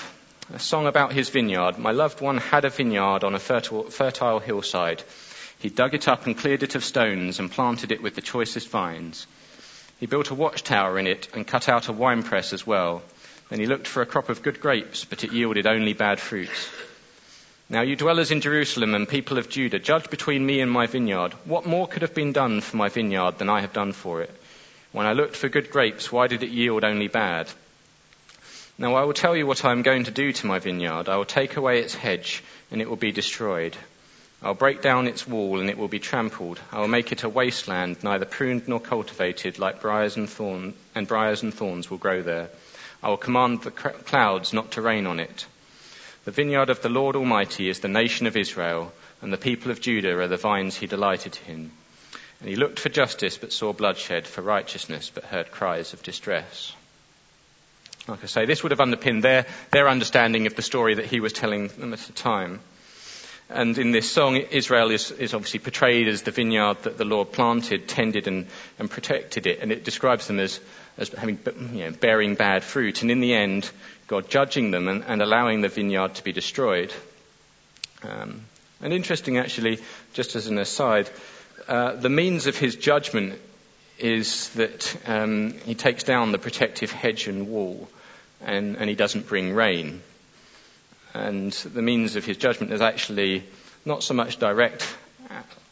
a 0.54 0.60
song 0.60 0.88
about 0.88 1.14
his 1.14 1.30
vineyard. 1.30 1.78
My 1.78 1.92
loved 1.92 2.22
one 2.22 2.38
had 2.38 2.66
a 2.66 2.70
vineyard 2.70 3.24
on 3.24 3.36
a 3.36 3.40
fertile, 3.40 3.90
fertile 3.90 4.40
hillside. 4.40 5.04
He 5.60 5.70
dug 5.70 5.94
it 5.94 6.08
up 6.08 6.26
and 6.26 6.38
cleared 6.38 6.64
it 6.64 6.76
of 6.76 6.84
stones 6.84 7.40
and 7.40 7.52
planted 7.52 7.92
it 7.92 8.04
with 8.04 8.16
the 8.16 8.22
choicest 8.22 8.70
vines. 8.70 9.28
He 10.00 10.06
built 10.06 10.32
a 10.32 10.36
watchtower 10.36 11.00
in 11.00 11.08
it 11.08 11.30
and 11.34 11.48
cut 11.48 11.70
out 11.70 11.88
a 11.88 11.94
winepress 11.94 12.52
as 12.52 12.68
well. 12.68 13.02
Then 13.50 13.60
he 13.60 13.66
looked 13.66 13.88
for 13.88 14.02
a 14.02 14.06
crop 14.06 14.30
of 14.30 14.42
good 14.42 14.60
grapes, 14.60 15.06
but 15.06 15.24
it 15.24 15.32
yielded 15.32 15.68
only 15.68 15.94
bad 15.94 16.20
fruit. 16.20 16.50
Now, 17.70 17.82
you 17.82 17.96
dwellers 17.96 18.32
in 18.32 18.42
Jerusalem 18.42 18.94
and 18.94 19.08
people 19.08 19.38
of 19.38 19.50
Judah, 19.50 19.80
judge 19.80 20.10
between 20.10 20.46
me 20.46 20.60
and 20.60 20.70
my 20.70 20.86
vineyard. 20.86 21.34
What 21.46 21.66
more 21.66 21.88
could 21.88 22.02
have 22.02 22.14
been 22.14 22.34
done 22.34 22.62
for 22.62 22.76
my 22.76 22.90
vineyard 22.90 23.38
than 23.38 23.50
I 23.50 23.62
have 23.62 23.74
done 23.74 23.94
for 23.94 24.22
it? 24.22 24.32
When 24.92 25.08
I 25.08 25.14
looked 25.14 25.38
for 25.38 25.50
good 25.50 25.72
grapes, 25.72 26.12
why 26.12 26.28
did 26.28 26.44
it 26.44 26.50
yield 26.50 26.84
only 26.84 27.08
bad? 27.08 27.48
Now 28.78 28.96
I 28.96 29.04
will 29.06 29.14
tell 29.14 29.36
you 29.36 29.48
what 29.48 29.64
I 29.66 29.72
am 29.72 29.82
going 29.82 30.04
to 30.04 30.12
do 30.12 30.34
to 30.34 30.46
my 30.46 30.60
vineyard. 30.60 31.08
I 31.08 31.16
will 31.16 31.26
take 31.26 31.56
away 31.56 31.80
its 31.80 31.96
hedge, 31.96 32.44
and 32.70 32.82
it 32.82 32.90
will 32.90 32.98
be 32.98 33.12
destroyed. 33.12 33.78
I'll 34.42 34.54
break 34.54 34.82
down 34.82 35.08
its 35.08 35.26
wall, 35.26 35.62
and 35.62 35.70
it 35.70 35.78
will 35.78 35.88
be 35.88 36.00
trampled. 36.00 36.60
I 36.72 36.80
will 36.80 36.90
make 36.90 37.12
it 37.14 37.24
a 37.24 37.30
wasteland, 37.30 38.04
neither 38.04 38.26
pruned 38.26 38.68
nor 38.68 38.82
cultivated, 38.82 39.58
like 39.58 39.82
briars 39.82 40.18
and 40.18 40.30
thorns, 40.30 40.76
and 40.96 41.08
briars 41.08 41.44
and 41.44 41.54
thorns 41.54 41.90
will 41.90 41.98
grow 41.98 42.22
there. 42.22 42.50
I 43.02 43.10
will 43.10 43.18
command 43.18 43.62
the 43.62 43.72
clouds 43.72 44.52
not 44.52 44.72
to 44.72 44.82
rain 44.82 45.08
on 45.08 45.20
it. 45.20 45.46
The 46.26 46.32
vineyard 46.32 46.70
of 46.70 46.82
the 46.82 46.90
Lord 46.90 47.16
Almighty 47.16 47.68
is 47.68 47.80
the 47.80 47.90
nation 47.90 48.28
of 48.28 48.38
Israel, 48.38 48.94
and 49.22 49.32
the 49.32 49.38
people 49.38 49.72
of 49.72 49.82
Judah 49.82 50.18
are 50.20 50.28
the 50.28 50.38
vines 50.38 50.76
he 50.76 50.88
delighted 50.88 51.38
in. 51.48 51.72
And 52.40 52.50
he 52.50 52.56
looked 52.56 52.80
for 52.80 52.90
justice, 52.90 53.38
but 53.38 53.52
saw 53.52 53.74
bloodshed, 53.74 54.26
for 54.26 54.42
righteousness, 54.42 55.12
but 55.14 55.26
heard 55.26 55.52
cries 55.52 55.94
of 55.94 56.04
distress. 56.04 56.74
Like 58.08 58.24
I 58.24 58.28
say, 58.28 58.46
this 58.46 58.64
would 58.64 58.72
have 58.72 58.82
underpinned 58.82 59.24
their, 59.24 59.46
their 59.72 59.88
understanding 59.88 60.46
of 60.48 60.56
the 60.56 60.62
story 60.62 60.96
that 60.96 61.06
he 61.06 61.20
was 61.20 61.34
telling 61.34 61.70
them 61.70 61.94
at 61.94 62.00
the 62.00 62.14
time. 62.14 62.60
And 63.50 63.78
in 63.78 63.92
this 63.92 64.10
song, 64.10 64.38
Israel 64.38 64.92
is, 64.92 65.12
is 65.12 65.34
obviously 65.34 65.60
portrayed 65.60 66.08
as 66.08 66.22
the 66.22 66.32
vineyard 66.32 66.84
that 66.84 66.98
the 66.98 67.06
Lord 67.06 67.32
planted, 67.32 67.88
tended, 67.88 68.28
and, 68.28 68.48
and 68.80 68.90
protected 68.90 69.46
it. 69.46 69.60
And 69.60 69.72
it 69.72 69.84
describes 69.84 70.28
them 70.28 70.40
as, 70.40 70.60
as 70.98 71.10
having, 71.10 71.40
you 71.74 71.86
know, 71.86 71.92
bearing 71.92 72.36
bad 72.36 72.64
fruit. 72.64 73.02
And 73.02 73.12
in 73.12 73.20
the 73.20 73.34
end, 73.34 73.70
God 74.08 74.30
judging 74.30 74.72
them 74.72 74.88
and, 74.88 75.04
and 75.04 75.22
allowing 75.22 75.62
the 75.62 75.70
vineyard 75.70 76.16
to 76.16 76.24
be 76.24 76.32
destroyed. 76.32 76.94
Um, 78.04 78.42
and 78.82 78.94
interesting, 78.94 79.38
actually, 79.38 79.80
just 80.14 80.36
as 80.36 80.48
an 80.48 80.58
aside, 80.58 81.10
uh, 81.68 81.94
the 81.96 82.10
means 82.10 82.48
of 82.48 82.58
his 82.58 82.76
judgment 82.76 83.40
is 83.98 84.50
that 84.50 84.98
um, 85.08 85.54
he 85.66 85.76
takes 85.76 86.04
down 86.04 86.32
the 86.32 86.38
protective 86.38 86.92
hedge 86.92 87.28
and 87.28 87.48
wall, 87.48 87.88
and, 88.42 88.76
and 88.76 88.90
he 88.90 88.96
doesn't 88.96 89.28
bring 89.28 89.54
rain. 89.54 90.02
And 91.14 91.52
the 91.52 91.82
means 91.82 92.16
of 92.16 92.26
his 92.26 92.38
judgment 92.38 92.74
is 92.74 92.82
actually 92.82 93.44
not 93.86 94.04
so 94.04 94.14
much 94.14 94.38
direct 94.38 94.96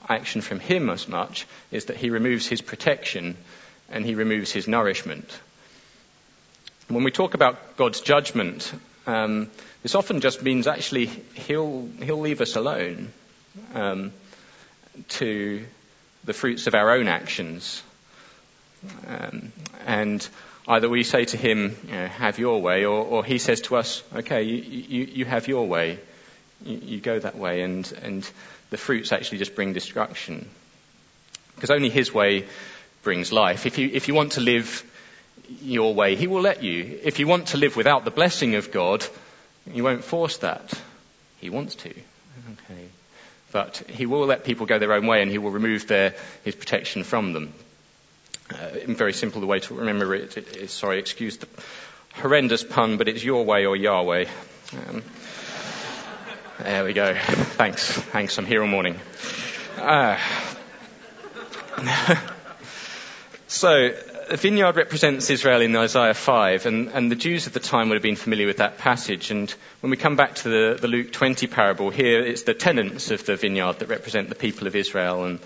action 0.08 0.42
from 0.42 0.60
him 0.60 0.90
as 0.90 1.08
much, 1.08 1.48
is 1.72 1.86
that 1.86 1.98
he 1.98 2.10
removes 2.10 2.48
his 2.48 2.62
protection 2.62 3.38
and 3.92 4.06
he 4.06 4.16
removes 4.16 4.52
his 4.52 4.68
nourishment. 4.68 5.40
When 6.88 7.04
we 7.04 7.12
talk 7.12 7.34
about 7.34 7.78
God's 7.78 8.02
judgment, 8.02 8.74
um, 9.08 9.50
this 9.84 9.96
often 9.96 10.22
just 10.22 10.44
means 10.44 10.68
actually 10.68 11.08
he'll, 11.08 11.88
he'll 12.02 12.20
leave 12.20 12.42
us 12.42 12.56
alone 12.56 13.12
um, 13.74 14.12
to 15.10 15.66
the 16.24 16.34
fruits 16.34 16.68
of 16.68 16.76
our 16.76 16.92
own 16.92 17.08
actions. 17.08 17.82
Um, 19.08 19.52
and 19.86 20.28
either 20.68 20.90
we 20.90 21.04
say 21.04 21.26
to 21.26 21.38
him, 21.38 21.78
you 21.86 21.92
know, 21.92 22.08
have 22.08 22.40
your 22.40 22.62
way, 22.62 22.86
or, 22.86 23.04
or, 23.04 23.24
he 23.24 23.38
says 23.38 23.62
to 23.62 23.76
us, 23.76 24.04
okay, 24.14 24.44
you, 24.44 24.56
you, 24.58 25.06
you 25.06 25.26
have 25.26 25.48
your 25.48 25.68
way. 25.68 26.00
You, 26.64 26.80
you, 26.84 27.00
go 27.00 27.18
that 27.18 27.38
way, 27.38 27.62
and, 27.62 27.92
and 28.02 28.30
the 28.70 28.78
fruits 28.78 29.12
actually 29.12 29.40
just 29.40 29.56
bring 29.56 29.74
destruction. 29.74 30.48
Because 31.56 31.72
only 31.72 31.90
his 31.90 32.14
way 32.14 32.46
brings 33.04 33.32
life. 33.32 33.66
If 33.66 33.78
you, 33.78 33.90
if 33.92 34.08
you 34.08 34.14
want 34.14 34.34
to 34.34 34.42
live 34.42 34.84
your 35.62 35.94
way, 35.94 36.16
he 36.16 36.28
will 36.28 36.42
let 36.42 36.64
you. 36.64 37.00
If 37.04 37.20
you 37.20 37.28
want 37.28 37.48
to 37.48 37.58
live 37.58 37.76
without 37.76 38.06
the 38.06 38.12
blessing 38.12 38.56
of 38.56 38.72
God, 38.72 39.06
you 39.72 39.84
won't 39.84 40.04
force 40.04 40.38
that. 40.38 40.74
He 41.40 41.50
wants 41.50 41.76
to. 41.76 41.90
Okay. 41.90 42.88
But 43.52 43.78
he 43.90 44.06
will 44.06 44.26
let 44.26 44.44
people 44.44 44.66
go 44.66 44.80
their 44.80 44.94
own 44.94 45.08
way 45.08 45.22
and 45.22 45.30
he 45.30 45.38
will 45.38 45.52
remove 45.52 45.88
their, 45.88 46.16
his 46.44 46.56
protection 46.56 47.04
from 47.04 47.34
them. 47.34 47.54
Uh, 48.50 48.70
very 48.88 49.14
simple, 49.14 49.42
the 49.42 49.48
way 49.48 49.60
to 49.60 49.76
remember 49.76 50.14
it 50.14 50.38
is, 50.38 50.72
sorry, 50.72 51.00
excuse 51.00 51.38
the 51.38 51.48
horrendous 52.16 52.64
pun, 52.64 52.98
but 52.98 53.08
it's 53.08 53.24
your 53.24 53.46
way 53.46 53.66
or 53.66 53.76
Yahweh. 53.76 54.26
Um, 54.74 55.04
there 56.60 56.84
we 56.84 56.94
go. 56.94 57.14
Thanks. 57.16 57.92
Thanks. 57.92 58.38
I'm 58.38 58.46
here 58.46 58.62
all 58.62 58.68
morning. 58.68 59.00
Uh, 59.78 60.18
so, 63.62 63.90
the 64.28 64.38
vineyard 64.38 64.76
represents 64.76 65.30
Israel 65.30 65.62
in 65.62 65.76
Isaiah 65.76 66.16
5, 66.16 66.66
and, 66.66 66.88
and, 66.88 67.12
the 67.12 67.16
Jews 67.16 67.46
of 67.46 67.54
the 67.54 67.60
time 67.60 67.90
would 67.90 67.96
have 67.96 68.02
been 68.02 68.16
familiar 68.16 68.48
with 68.48 68.58
that 68.58 68.80
passage. 68.80 69.30
And 69.30 69.52
when 69.82 69.92
we 69.92 69.98
come 69.98 70.16
back 70.16 70.34
to 70.38 70.50
the, 70.50 70.78
the 70.82 70.88
Luke 70.88 71.12
20 71.12 71.46
parable, 71.46 71.92
here 71.92 72.24
it's 72.24 72.42
the 72.42 72.56
tenants 72.56 73.12
of 73.12 73.24
the 73.24 73.36
vineyard 73.36 73.78
that 73.78 73.88
represent 73.88 74.30
the 74.30 74.36
people 74.36 74.66
of 74.66 74.76
Israel, 74.76 75.26
and 75.26 75.38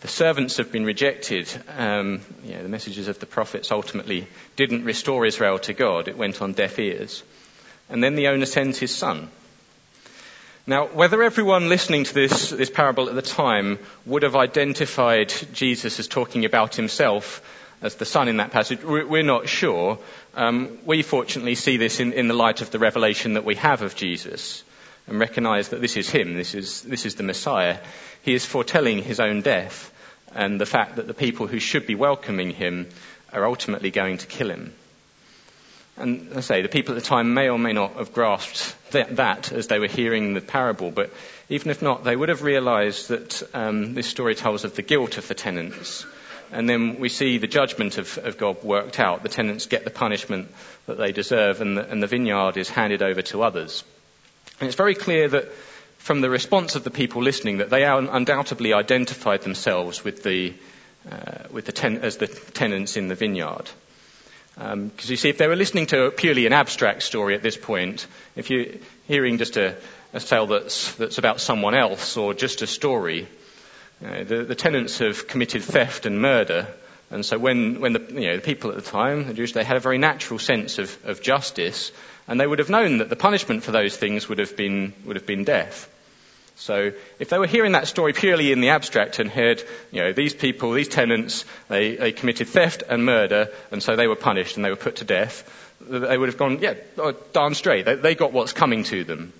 the 0.00 0.08
servants 0.08 0.56
have 0.56 0.72
been 0.72 0.84
rejected. 0.84 1.48
Um, 1.78 2.22
you 2.42 2.54
know, 2.54 2.64
the 2.64 2.68
messages 2.68 3.06
of 3.06 3.20
the 3.20 3.26
prophets 3.26 3.70
ultimately 3.70 4.26
didn't 4.56 4.82
restore 4.82 5.24
Israel 5.24 5.60
to 5.60 5.72
God. 5.72 6.08
It 6.08 6.18
went 6.18 6.42
on 6.42 6.54
deaf 6.54 6.80
ears. 6.80 7.22
And 7.88 8.02
then 8.02 8.16
the 8.16 8.26
owner 8.26 8.46
sends 8.46 8.80
his 8.80 8.92
son. 8.92 9.30
Now, 10.64 10.86
whether 10.86 11.20
everyone 11.24 11.68
listening 11.68 12.04
to 12.04 12.14
this, 12.14 12.50
this 12.50 12.70
parable 12.70 13.08
at 13.08 13.16
the 13.16 13.22
time 13.22 13.80
would 14.06 14.22
have 14.22 14.36
identified 14.36 15.32
Jesus 15.52 15.98
as 15.98 16.06
talking 16.06 16.44
about 16.44 16.76
himself 16.76 17.42
as 17.82 17.96
the 17.96 18.04
son 18.04 18.28
in 18.28 18.36
that 18.36 18.52
passage, 18.52 18.84
we're 18.84 19.24
not 19.24 19.48
sure. 19.48 19.98
Um, 20.36 20.78
we 20.84 21.02
fortunately 21.02 21.56
see 21.56 21.78
this 21.78 21.98
in, 21.98 22.12
in 22.12 22.28
the 22.28 22.34
light 22.34 22.60
of 22.60 22.70
the 22.70 22.78
revelation 22.78 23.34
that 23.34 23.44
we 23.44 23.56
have 23.56 23.82
of 23.82 23.96
Jesus 23.96 24.62
and 25.08 25.18
recognize 25.18 25.70
that 25.70 25.80
this 25.80 25.96
is 25.96 26.08
him, 26.08 26.34
this 26.34 26.54
is, 26.54 26.82
this 26.82 27.06
is 27.06 27.16
the 27.16 27.24
Messiah. 27.24 27.78
He 28.22 28.32
is 28.32 28.46
foretelling 28.46 29.02
his 29.02 29.18
own 29.18 29.42
death 29.42 29.92
and 30.32 30.60
the 30.60 30.66
fact 30.66 30.94
that 30.94 31.08
the 31.08 31.14
people 31.14 31.48
who 31.48 31.58
should 31.58 31.88
be 31.88 31.96
welcoming 31.96 32.50
him 32.50 32.88
are 33.32 33.46
ultimately 33.46 33.90
going 33.90 34.18
to 34.18 34.28
kill 34.28 34.48
him. 34.48 34.72
And 35.96 36.32
I 36.34 36.40
say, 36.40 36.62
the 36.62 36.68
people 36.68 36.94
at 36.94 37.02
the 37.02 37.06
time 37.06 37.34
may 37.34 37.48
or 37.48 37.58
may 37.58 37.72
not 37.72 37.94
have 37.96 38.14
grasped 38.14 38.74
that, 38.92 39.16
that 39.16 39.52
as 39.52 39.66
they 39.66 39.78
were 39.78 39.88
hearing 39.88 40.32
the 40.32 40.40
parable, 40.40 40.90
but 40.90 41.10
even 41.48 41.70
if 41.70 41.82
not, 41.82 42.02
they 42.02 42.16
would 42.16 42.30
have 42.30 42.42
realized 42.42 43.08
that 43.08 43.42
um, 43.52 43.94
this 43.94 44.06
story 44.06 44.34
tells 44.34 44.64
of 44.64 44.74
the 44.74 44.82
guilt 44.82 45.18
of 45.18 45.28
the 45.28 45.34
tenants. 45.34 46.06
And 46.50 46.68
then 46.68 46.98
we 46.98 47.08
see 47.08 47.38
the 47.38 47.46
judgment 47.46 47.98
of, 47.98 48.18
of 48.18 48.38
God 48.38 48.62
worked 48.62 49.00
out. 49.00 49.22
The 49.22 49.28
tenants 49.28 49.66
get 49.66 49.84
the 49.84 49.90
punishment 49.90 50.48
that 50.86 50.98
they 50.98 51.12
deserve, 51.12 51.60
and 51.60 51.76
the, 51.76 51.88
and 51.88 52.02
the 52.02 52.06
vineyard 52.06 52.56
is 52.56 52.68
handed 52.68 53.02
over 53.02 53.22
to 53.22 53.42
others. 53.42 53.84
And 54.60 54.66
it's 54.66 54.76
very 54.76 54.94
clear 54.94 55.28
that 55.28 55.50
from 55.98 56.20
the 56.20 56.30
response 56.30 56.74
of 56.74 56.84
the 56.84 56.90
people 56.90 57.22
listening 57.22 57.58
that 57.58 57.70
they 57.70 57.84
undoubtedly 57.84 58.72
identified 58.72 59.42
themselves 59.42 60.04
with 60.04 60.22
the, 60.22 60.52
uh, 61.10 61.44
with 61.50 61.64
the 61.64 61.72
ten- 61.72 61.98
as 61.98 62.16
the 62.16 62.26
tenants 62.26 62.96
in 62.96 63.08
the 63.08 63.14
vineyard. 63.14 63.70
Because 64.54 64.72
um, 64.72 64.92
you 64.98 65.16
see, 65.16 65.30
if 65.30 65.38
they 65.38 65.48
were 65.48 65.56
listening 65.56 65.86
to 65.86 66.10
purely 66.10 66.46
an 66.46 66.52
abstract 66.52 67.02
story 67.02 67.34
at 67.34 67.42
this 67.42 67.56
point, 67.56 68.06
if 68.36 68.50
you're 68.50 68.66
hearing 69.08 69.38
just 69.38 69.56
a, 69.56 69.76
a 70.12 70.20
tale 70.20 70.46
that's, 70.46 70.94
that's 70.96 71.18
about 71.18 71.40
someone 71.40 71.74
else 71.74 72.16
or 72.16 72.34
just 72.34 72.60
a 72.60 72.66
story, 72.66 73.26
uh, 74.04 74.24
the, 74.24 74.44
the 74.44 74.54
tenants 74.54 74.98
have 74.98 75.26
committed 75.26 75.62
theft 75.62 76.04
and 76.06 76.20
murder. 76.20 76.68
And 77.10 77.24
so 77.24 77.38
when, 77.38 77.80
when 77.80 77.92
the, 77.92 78.00
you 78.08 78.28
know, 78.28 78.36
the 78.36 78.42
people 78.42 78.70
at 78.70 78.76
the 78.76 78.82
time, 78.90 79.26
the 79.26 79.34
Jews, 79.34 79.52
they 79.52 79.64
had 79.64 79.76
a 79.76 79.80
very 79.80 79.98
natural 79.98 80.38
sense 80.38 80.78
of, 80.78 80.96
of 81.04 81.22
justice, 81.22 81.92
and 82.26 82.40
they 82.40 82.46
would 82.46 82.58
have 82.58 82.70
known 82.70 82.98
that 82.98 83.08
the 83.08 83.16
punishment 83.16 83.64
for 83.64 83.72
those 83.72 83.96
things 83.96 84.28
would 84.28 84.38
have 84.38 84.56
been, 84.56 84.92
would 85.04 85.16
have 85.16 85.26
been 85.26 85.44
death. 85.44 85.91
So 86.62 86.92
if 87.18 87.28
they 87.28 87.38
were 87.40 87.48
hearing 87.48 87.72
that 87.72 87.88
story 87.88 88.12
purely 88.12 88.52
in 88.52 88.60
the 88.60 88.68
abstract 88.68 89.18
and 89.18 89.28
heard, 89.28 89.60
you 89.90 90.00
know, 90.00 90.12
these 90.12 90.32
people, 90.32 90.70
these 90.70 90.86
tenants, 90.86 91.44
they, 91.68 91.96
they 91.96 92.12
committed 92.12 92.46
theft 92.46 92.84
and 92.88 93.04
murder, 93.04 93.48
and 93.72 93.82
so 93.82 93.96
they 93.96 94.06
were 94.06 94.14
punished 94.14 94.54
and 94.54 94.64
they 94.64 94.70
were 94.70 94.76
put 94.76 94.96
to 94.96 95.04
death, 95.04 95.42
they 95.80 96.16
would 96.16 96.28
have 96.28 96.38
gone, 96.38 96.60
yeah, 96.60 96.74
oh, 96.98 97.16
darn 97.32 97.56
straight. 97.56 97.84
They, 97.84 97.96
they 97.96 98.14
got 98.14 98.32
what's 98.32 98.52
coming 98.52 98.84
to 98.84 99.02
them. 99.02 99.32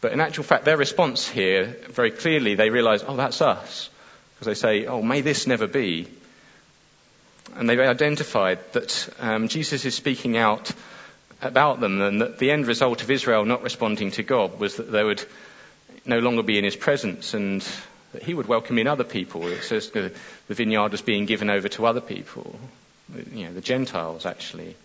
But 0.00 0.14
in 0.14 0.20
actual 0.20 0.42
fact, 0.42 0.64
their 0.64 0.76
response 0.76 1.28
here, 1.28 1.76
very 1.90 2.10
clearly, 2.10 2.56
they 2.56 2.70
realize, 2.70 3.04
oh, 3.06 3.14
that's 3.14 3.40
us. 3.40 3.88
Because 4.34 4.46
they 4.48 4.54
say, 4.54 4.86
oh, 4.86 5.00
may 5.00 5.20
this 5.20 5.46
never 5.46 5.68
be. 5.68 6.08
And 7.54 7.70
they've 7.70 7.78
identified 7.78 8.58
that 8.72 9.08
um, 9.20 9.46
Jesus 9.46 9.84
is 9.84 9.94
speaking 9.94 10.36
out 10.36 10.72
about 11.40 11.78
them 11.78 12.00
and 12.00 12.20
that 12.20 12.38
the 12.38 12.50
end 12.50 12.66
result 12.66 13.02
of 13.02 13.12
Israel 13.12 13.44
not 13.44 13.62
responding 13.62 14.10
to 14.12 14.24
God 14.24 14.58
was 14.58 14.78
that 14.78 14.90
they 14.90 15.04
would 15.04 15.24
no 16.06 16.18
longer 16.18 16.42
be 16.42 16.58
in 16.58 16.64
his 16.64 16.76
presence 16.76 17.34
and 17.34 17.66
that 18.12 18.22
he 18.22 18.34
would 18.34 18.46
welcome 18.46 18.78
in 18.78 18.86
other 18.86 19.04
people. 19.04 19.46
It 19.48 19.62
says 19.62 19.90
the, 19.90 20.12
the 20.48 20.54
vineyard 20.54 20.92
was 20.92 21.02
being 21.02 21.26
given 21.26 21.50
over 21.50 21.68
to 21.68 21.86
other 21.86 22.00
people, 22.00 22.58
you 23.32 23.46
know, 23.46 23.52
the 23.52 23.60
Gentiles 23.60 24.26
actually. 24.26 24.76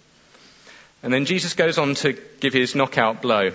And 1.02 1.14
then 1.14 1.26
Jesus 1.26 1.54
goes 1.54 1.78
on 1.78 1.96
to 1.96 2.14
give 2.40 2.54
his 2.54 2.76
knockout 2.76 3.22
blow. 3.22 3.52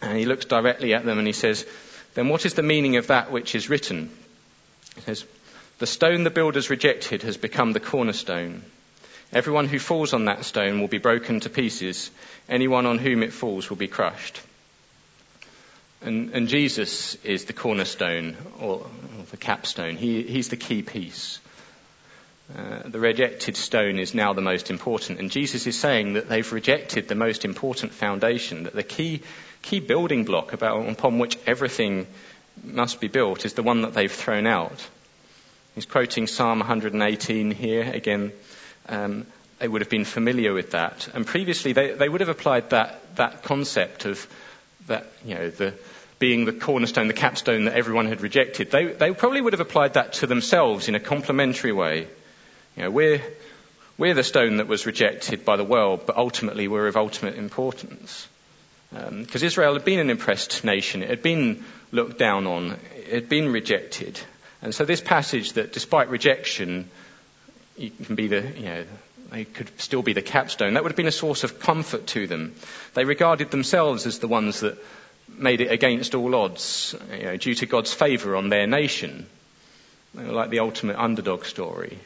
And 0.00 0.18
he 0.18 0.26
looks 0.26 0.44
directly 0.44 0.94
at 0.94 1.04
them 1.04 1.18
and 1.18 1.26
he 1.26 1.32
says, 1.32 1.66
Then 2.14 2.28
what 2.28 2.44
is 2.46 2.54
the 2.54 2.62
meaning 2.62 2.96
of 2.96 3.08
that 3.08 3.30
which 3.30 3.54
is 3.54 3.68
written? 3.70 4.10
He 4.96 5.00
says, 5.02 5.24
The 5.78 5.86
stone 5.86 6.24
the 6.24 6.30
builders 6.30 6.70
rejected 6.70 7.22
has 7.22 7.36
become 7.36 7.72
the 7.72 7.80
cornerstone. 7.80 8.62
Everyone 9.32 9.66
who 9.66 9.78
falls 9.78 10.12
on 10.12 10.26
that 10.26 10.44
stone 10.44 10.80
will 10.80 10.88
be 10.88 10.98
broken 10.98 11.40
to 11.40 11.50
pieces. 11.50 12.10
Anyone 12.48 12.84
on 12.86 12.98
whom 12.98 13.22
it 13.22 13.32
falls 13.32 13.70
will 13.70 13.78
be 13.78 13.88
crushed. 13.88 14.40
And, 16.04 16.30
and 16.30 16.48
Jesus 16.48 17.14
is 17.24 17.44
the 17.44 17.52
cornerstone 17.52 18.36
or, 18.60 18.80
or 18.80 18.86
the 19.30 19.36
capstone. 19.36 19.96
He, 19.96 20.22
he's 20.22 20.48
the 20.48 20.56
key 20.56 20.82
piece. 20.82 21.40
Uh, 22.56 22.82
the 22.84 22.98
rejected 22.98 23.56
stone 23.56 23.98
is 23.98 24.14
now 24.14 24.32
the 24.32 24.42
most 24.42 24.70
important. 24.70 25.20
And 25.20 25.30
Jesus 25.30 25.66
is 25.66 25.78
saying 25.78 26.14
that 26.14 26.28
they've 26.28 26.52
rejected 26.52 27.08
the 27.08 27.14
most 27.14 27.44
important 27.44 27.92
foundation, 27.92 28.64
that 28.64 28.74
the 28.74 28.82
key, 28.82 29.22
key 29.62 29.80
building 29.80 30.24
block 30.24 30.52
about, 30.52 30.88
upon 30.88 31.18
which 31.18 31.38
everything 31.46 32.06
must 32.62 33.00
be 33.00 33.08
built 33.08 33.44
is 33.44 33.54
the 33.54 33.62
one 33.62 33.82
that 33.82 33.94
they've 33.94 34.12
thrown 34.12 34.46
out. 34.46 34.86
He's 35.74 35.86
quoting 35.86 36.26
Psalm 36.26 36.58
118 36.58 37.50
here. 37.52 37.82
Again, 37.82 38.32
um, 38.88 39.26
they 39.58 39.68
would 39.68 39.80
have 39.80 39.88
been 39.88 40.04
familiar 40.04 40.52
with 40.52 40.72
that. 40.72 41.08
And 41.14 41.26
previously, 41.26 41.72
they, 41.72 41.92
they 41.92 42.08
would 42.08 42.20
have 42.20 42.28
applied 42.28 42.70
that, 42.70 43.16
that 43.16 43.42
concept 43.42 44.04
of 44.04 44.26
that, 44.86 45.06
you 45.24 45.34
know, 45.34 45.50
the, 45.50 45.74
being 46.18 46.44
the 46.44 46.52
cornerstone, 46.52 47.08
the 47.08 47.14
capstone 47.14 47.64
that 47.64 47.74
everyone 47.74 48.06
had 48.06 48.20
rejected. 48.20 48.70
They, 48.70 48.86
they 48.86 49.12
probably 49.12 49.40
would 49.40 49.52
have 49.54 49.60
applied 49.60 49.94
that 49.94 50.14
to 50.14 50.26
themselves 50.26 50.88
in 50.88 50.94
a 50.94 51.00
complimentary 51.00 51.72
way. 51.72 52.06
You 52.76 52.84
know, 52.84 52.90
we're, 52.90 53.20
we're 53.98 54.14
the 54.14 54.22
stone 54.22 54.58
that 54.58 54.68
was 54.68 54.86
rejected 54.86 55.44
by 55.44 55.56
the 55.56 55.64
world, 55.64 56.06
but 56.06 56.16
ultimately 56.16 56.68
we're 56.68 56.86
of 56.86 56.96
ultimate 56.96 57.34
importance. 57.34 58.28
Because 58.90 59.42
um, 59.42 59.46
Israel 59.46 59.72
had 59.72 59.84
been 59.84 59.98
an 59.98 60.10
oppressed 60.10 60.64
nation, 60.64 61.02
it 61.02 61.08
had 61.08 61.22
been 61.22 61.64
looked 61.90 62.18
down 62.18 62.46
on, 62.46 62.78
it 62.96 63.12
had 63.12 63.28
been 63.28 63.50
rejected. 63.50 64.20
And 64.60 64.74
so 64.74 64.84
this 64.84 65.00
passage 65.00 65.54
that 65.54 65.72
despite 65.72 66.08
rejection, 66.08 66.88
you 67.76 67.90
can 67.90 68.14
be 68.14 68.28
the, 68.28 68.42
you 68.56 68.64
know, 68.64 68.84
they 69.32 69.44
could 69.44 69.80
still 69.80 70.02
be 70.02 70.12
the 70.12 70.22
capstone, 70.22 70.74
that 70.74 70.82
would 70.82 70.92
have 70.92 70.96
been 70.96 71.06
a 71.06 71.12
source 71.12 71.42
of 71.42 71.58
comfort 71.58 72.06
to 72.08 72.26
them. 72.26 72.54
They 72.94 73.04
regarded 73.04 73.50
themselves 73.50 74.06
as 74.06 74.18
the 74.18 74.28
ones 74.28 74.60
that 74.60 74.76
made 75.28 75.62
it 75.62 75.72
against 75.72 76.14
all 76.14 76.34
odds, 76.34 76.94
you 77.16 77.24
know, 77.24 77.36
due 77.38 77.54
to 77.54 77.66
God's 77.66 77.94
favour 77.94 78.36
on 78.36 78.50
their 78.50 78.66
nation. 78.66 79.26
They 80.14 80.24
were 80.24 80.32
Like 80.32 80.50
the 80.50 80.58
ultimate 80.58 80.96
underdog 80.96 81.46
story. 81.46 81.98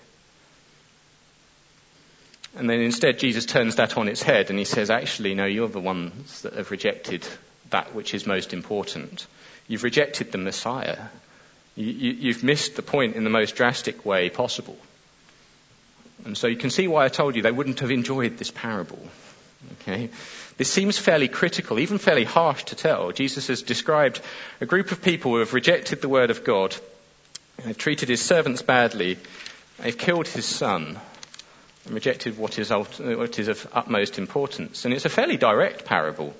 And 2.54 2.70
then 2.70 2.80
instead, 2.80 3.18
Jesus 3.18 3.44
turns 3.44 3.76
that 3.76 3.98
on 3.98 4.08
its 4.08 4.22
head 4.22 4.48
and 4.48 4.58
he 4.58 4.64
says, 4.64 4.88
actually, 4.88 5.34
no, 5.34 5.46
you're 5.46 5.68
the 5.68 5.80
ones 5.80 6.42
that 6.42 6.54
have 6.54 6.70
rejected 6.70 7.26
that 7.70 7.92
which 7.94 8.14
is 8.14 8.26
most 8.26 8.54
important. 8.54 9.26
You've 9.66 9.82
rejected 9.82 10.30
the 10.30 10.38
Messiah. 10.38 10.98
You, 11.74 12.32
have 12.32 12.44
missed 12.44 12.76
the 12.76 12.82
point 12.82 13.16
in 13.16 13.24
the 13.24 13.30
most 13.30 13.56
drastic 13.56 14.06
way 14.06 14.30
possible. 14.30 14.78
And 16.24 16.36
so 16.36 16.46
you 16.46 16.56
can 16.56 16.70
see 16.70 16.88
why 16.88 17.04
I 17.04 17.08
told 17.08 17.36
you 17.36 17.42
they 17.42 17.52
wouldn't 17.52 17.80
have 17.80 17.90
enjoyed 17.90 18.38
this 18.38 18.50
parable. 18.50 18.98
Okay? 19.82 20.10
This 20.56 20.70
seems 20.70 20.98
fairly 20.98 21.28
critical, 21.28 21.78
even 21.78 21.98
fairly 21.98 22.24
harsh 22.24 22.64
to 22.64 22.76
tell. 22.76 23.12
Jesus 23.12 23.48
has 23.48 23.62
described 23.62 24.20
a 24.60 24.66
group 24.66 24.90
of 24.90 25.02
people 25.02 25.32
who 25.32 25.38
have 25.38 25.54
rejected 25.54 26.00
the 26.00 26.08
word 26.08 26.30
of 26.30 26.44
God, 26.44 26.74
they've 27.64 27.76
treated 27.76 28.08
his 28.08 28.22
servants 28.22 28.62
badly, 28.62 29.18
they've 29.78 29.96
killed 29.96 30.28
his 30.28 30.46
son, 30.46 30.98
and 31.84 31.94
rejected 31.94 32.38
what 32.38 32.58
is, 32.58 32.70
what 32.70 33.38
is 33.38 33.48
of 33.48 33.66
utmost 33.72 34.18
importance. 34.18 34.84
And 34.84 34.94
it's 34.94 35.04
a 35.04 35.10
fairly 35.10 35.36
direct 35.36 35.84
parable. 35.84 36.34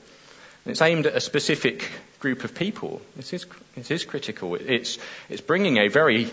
It's 0.64 0.82
aimed 0.82 1.06
at 1.06 1.14
a 1.14 1.20
specific 1.20 1.88
group 2.18 2.42
of 2.42 2.54
people. 2.54 3.00
It 3.18 3.32
is, 3.32 3.46
it 3.76 3.90
is 3.90 4.04
critical. 4.04 4.56
It's, 4.56 4.98
it's 5.28 5.40
bringing 5.40 5.76
a 5.76 5.88
very, 5.88 6.30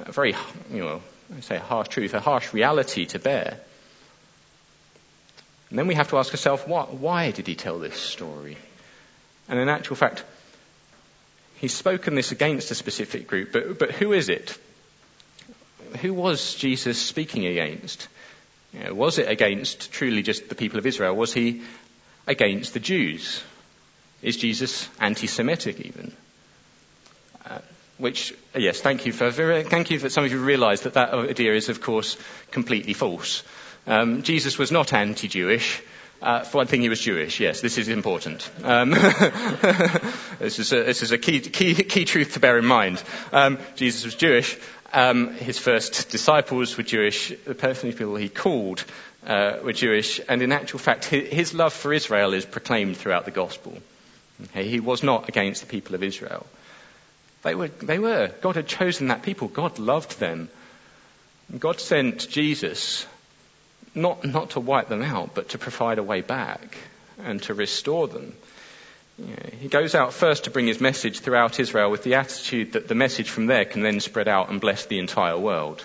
a 0.00 0.12
very, 0.12 0.34
you 0.70 0.80
know, 0.80 1.02
I 1.36 1.40
say 1.40 1.56
a 1.56 1.60
harsh 1.60 1.88
truth, 1.88 2.14
a 2.14 2.20
harsh 2.20 2.52
reality 2.52 3.06
to 3.06 3.18
bear. 3.18 3.58
And 5.70 5.78
then 5.78 5.86
we 5.86 5.94
have 5.94 6.08
to 6.10 6.18
ask 6.18 6.32
ourselves, 6.32 6.62
why, 6.66 6.82
why 6.84 7.30
did 7.30 7.46
he 7.46 7.54
tell 7.54 7.78
this 7.78 7.96
story? 7.96 8.56
And 9.48 9.58
in 9.58 9.68
actual 9.68 9.96
fact, 9.96 10.24
he's 11.56 11.74
spoken 11.74 12.14
this 12.14 12.32
against 12.32 12.70
a 12.70 12.74
specific 12.74 13.28
group, 13.28 13.52
but, 13.52 13.78
but 13.78 13.92
who 13.92 14.12
is 14.12 14.28
it? 14.28 14.58
Who 16.00 16.12
was 16.12 16.54
Jesus 16.54 17.00
speaking 17.00 17.46
against? 17.46 18.08
You 18.72 18.84
know, 18.84 18.94
was 18.94 19.18
it 19.18 19.28
against 19.28 19.92
truly 19.92 20.22
just 20.22 20.48
the 20.48 20.54
people 20.54 20.78
of 20.78 20.86
Israel? 20.86 21.14
Was 21.14 21.32
he 21.32 21.62
against 22.26 22.74
the 22.74 22.80
Jews? 22.80 23.42
Is 24.22 24.36
Jesus 24.36 24.88
anti-Semitic 25.00 25.80
even? 25.80 26.12
Which, 28.00 28.34
yes, 28.54 28.80
thank 28.80 29.06
you 29.06 29.12
for, 29.12 29.30
thank 29.30 29.90
you 29.90 29.98
for 29.98 30.08
some 30.08 30.24
of 30.24 30.32
you 30.32 30.42
realize 30.42 30.82
that 30.82 30.94
that 30.94 31.12
idea 31.12 31.54
is 31.54 31.68
of 31.68 31.80
course 31.80 32.16
completely 32.50 32.94
false. 32.94 33.42
Um, 33.86 34.22
Jesus 34.22 34.58
was 34.58 34.72
not 34.72 34.92
anti-Jewish. 34.92 35.82
Uh, 36.22 36.42
for 36.42 36.58
one 36.58 36.66
thing, 36.66 36.82
he 36.82 36.90
was 36.90 37.00
Jewish. 37.00 37.40
Yes, 37.40 37.62
this 37.62 37.78
is 37.78 37.88
important. 37.88 38.50
Um, 38.62 38.90
this 40.38 40.58
is 40.58 40.72
a, 40.72 40.82
this 40.82 41.02
is 41.02 41.12
a 41.12 41.18
key, 41.18 41.40
key, 41.40 41.74
key 41.74 42.04
truth 42.04 42.34
to 42.34 42.40
bear 42.40 42.58
in 42.58 42.66
mind. 42.66 43.02
Um, 43.32 43.58
Jesus 43.74 44.04
was 44.04 44.14
Jewish, 44.16 44.58
um, 44.92 45.34
his 45.34 45.58
first 45.58 46.10
disciples 46.10 46.76
were 46.76 46.82
Jewish. 46.82 47.32
The 47.44 47.54
people 47.54 48.16
he 48.16 48.28
called 48.28 48.84
uh, 49.26 49.58
were 49.62 49.72
Jewish. 49.72 50.20
And 50.28 50.42
in 50.42 50.52
actual 50.52 50.78
fact, 50.78 51.04
his 51.04 51.54
love 51.54 51.72
for 51.72 51.92
Israel 51.92 52.34
is 52.34 52.44
proclaimed 52.44 52.96
throughout 52.96 53.24
the 53.24 53.30
gospel. 53.30 53.78
Okay? 54.44 54.68
He 54.68 54.80
was 54.80 55.02
not 55.02 55.28
against 55.28 55.60
the 55.60 55.68
people 55.68 55.94
of 55.94 56.02
Israel. 56.02 56.46
They 57.42 57.54
were, 57.54 57.68
they 57.68 57.98
were. 57.98 58.30
God 58.40 58.56
had 58.56 58.66
chosen 58.66 59.08
that 59.08 59.22
people. 59.22 59.48
God 59.48 59.78
loved 59.78 60.18
them. 60.18 60.50
God 61.58 61.80
sent 61.80 62.28
Jesus 62.28 63.06
not, 63.94 64.24
not 64.24 64.50
to 64.50 64.60
wipe 64.60 64.88
them 64.88 65.02
out, 65.02 65.34
but 65.34 65.50
to 65.50 65.58
provide 65.58 65.98
a 65.98 66.02
way 66.02 66.20
back 66.20 66.76
and 67.18 67.42
to 67.44 67.54
restore 67.54 68.08
them. 68.08 68.34
He 69.58 69.68
goes 69.68 69.94
out 69.94 70.14
first 70.14 70.44
to 70.44 70.50
bring 70.50 70.66
his 70.66 70.80
message 70.80 71.20
throughout 71.20 71.60
Israel 71.60 71.90
with 71.90 72.02
the 72.02 72.14
attitude 72.14 72.72
that 72.72 72.88
the 72.88 72.94
message 72.94 73.28
from 73.28 73.46
there 73.46 73.64
can 73.64 73.82
then 73.82 74.00
spread 74.00 74.28
out 74.28 74.48
and 74.50 74.60
bless 74.60 74.86
the 74.86 74.98
entire 74.98 75.38
world. 75.38 75.84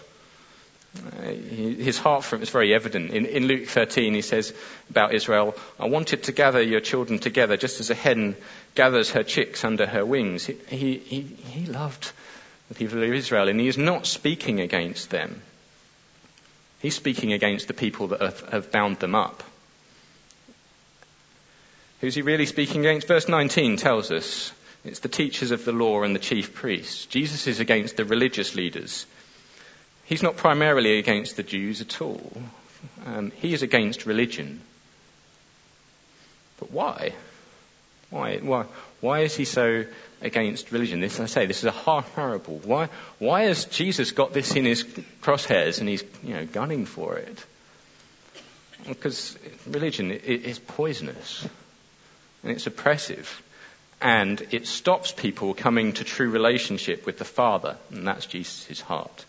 Uh, 0.95 1.23
his 1.23 1.97
heart 1.97 2.23
for 2.23 2.37
is 2.37 2.49
very 2.49 2.73
evident. 2.73 3.11
In, 3.11 3.25
in, 3.25 3.47
Luke 3.47 3.67
13, 3.67 4.13
he 4.13 4.21
says 4.21 4.53
about 4.89 5.13
Israel, 5.13 5.55
I 5.79 5.87
wanted 5.87 6.23
to 6.23 6.31
gather 6.31 6.61
your 6.61 6.79
children 6.79 7.19
together 7.19 7.57
just 7.57 7.79
as 7.79 7.89
a 7.89 7.95
hen 7.95 8.35
gathers 8.75 9.11
her 9.11 9.23
chicks 9.23 9.63
under 9.63 9.85
her 9.85 10.05
wings. 10.05 10.45
He, 10.45 10.53
he, 10.67 10.97
he, 10.97 11.21
he 11.21 11.65
loved 11.65 12.11
the 12.69 12.75
people 12.75 13.03
of 13.03 13.13
Israel, 13.13 13.47
and 13.47 13.59
he 13.59 13.67
is 13.67 13.77
not 13.77 14.05
speaking 14.05 14.59
against 14.59 15.09
them. 15.09 15.41
He's 16.79 16.95
speaking 16.95 17.33
against 17.33 17.67
the 17.67 17.73
people 17.73 18.07
that 18.07 18.21
have, 18.21 18.39
have 18.49 18.71
bound 18.71 18.99
them 18.99 19.15
up. 19.15 19.43
Who's 22.01 22.15
he 22.15 22.21
really 22.21 22.45
speaking 22.45 22.85
against? 22.85 23.07
Verse 23.07 23.27
19 23.27 23.77
tells 23.77 24.11
us 24.11 24.51
it's 24.83 24.99
the 24.99 25.09
teachers 25.09 25.51
of 25.51 25.65
the 25.65 25.71
law 25.71 26.03
and 26.03 26.15
the 26.15 26.19
chief 26.19 26.53
priests. 26.53 27.05
Jesus 27.07 27.47
is 27.47 27.59
against 27.59 27.97
the 27.97 28.05
religious 28.05 28.55
leaders. 28.55 29.07
He's 30.05 30.23
not 30.23 30.37
primarily 30.37 30.99
against 30.99 31.35
the 31.35 31.43
Jews 31.43 31.81
at 31.81 32.01
all. 32.01 32.31
Um, 33.05 33.31
he 33.31 33.53
is 33.53 33.63
against 33.63 34.05
religion. 34.05 34.61
But 36.59 36.71
why? 36.71 37.13
Why? 38.11 38.37
Why? 38.37 38.65
Why 39.01 39.19
is 39.21 39.35
he 39.35 39.45
so 39.45 39.85
against 40.21 40.71
religion? 40.71 40.99
This, 40.99 41.19
I 41.19 41.25
say, 41.25 41.47
this 41.47 41.59
is 41.59 41.65
a 41.65 41.71
hard 41.71 42.05
parable. 42.13 42.61
Why? 42.63 42.89
Why 43.17 43.43
has 43.43 43.65
Jesus 43.65 44.11
got 44.11 44.31
this 44.31 44.55
in 44.55 44.65
his 44.65 44.83
crosshairs 45.21 45.79
and 45.79 45.89
he's, 45.89 46.03
you 46.23 46.35
know, 46.35 46.45
gunning 46.45 46.85
for 46.85 47.17
it? 47.17 47.45
Because 48.87 49.37
religion 49.65 50.11
is 50.11 50.59
poisonous 50.59 51.47
and 52.43 52.51
it's 52.51 52.67
oppressive. 52.67 53.41
And 54.01 54.39
it 54.51 54.67
stops 54.67 55.11
people 55.11 55.55
coming 55.55 55.93
to 55.93 56.03
true 56.03 56.29
relationship 56.29 57.05
with 57.05 57.17
the 57.17 57.25
Father, 57.25 57.77
and 57.89 58.07
that's 58.07 58.27
Jesus' 58.27 58.81
heart. 58.81 59.25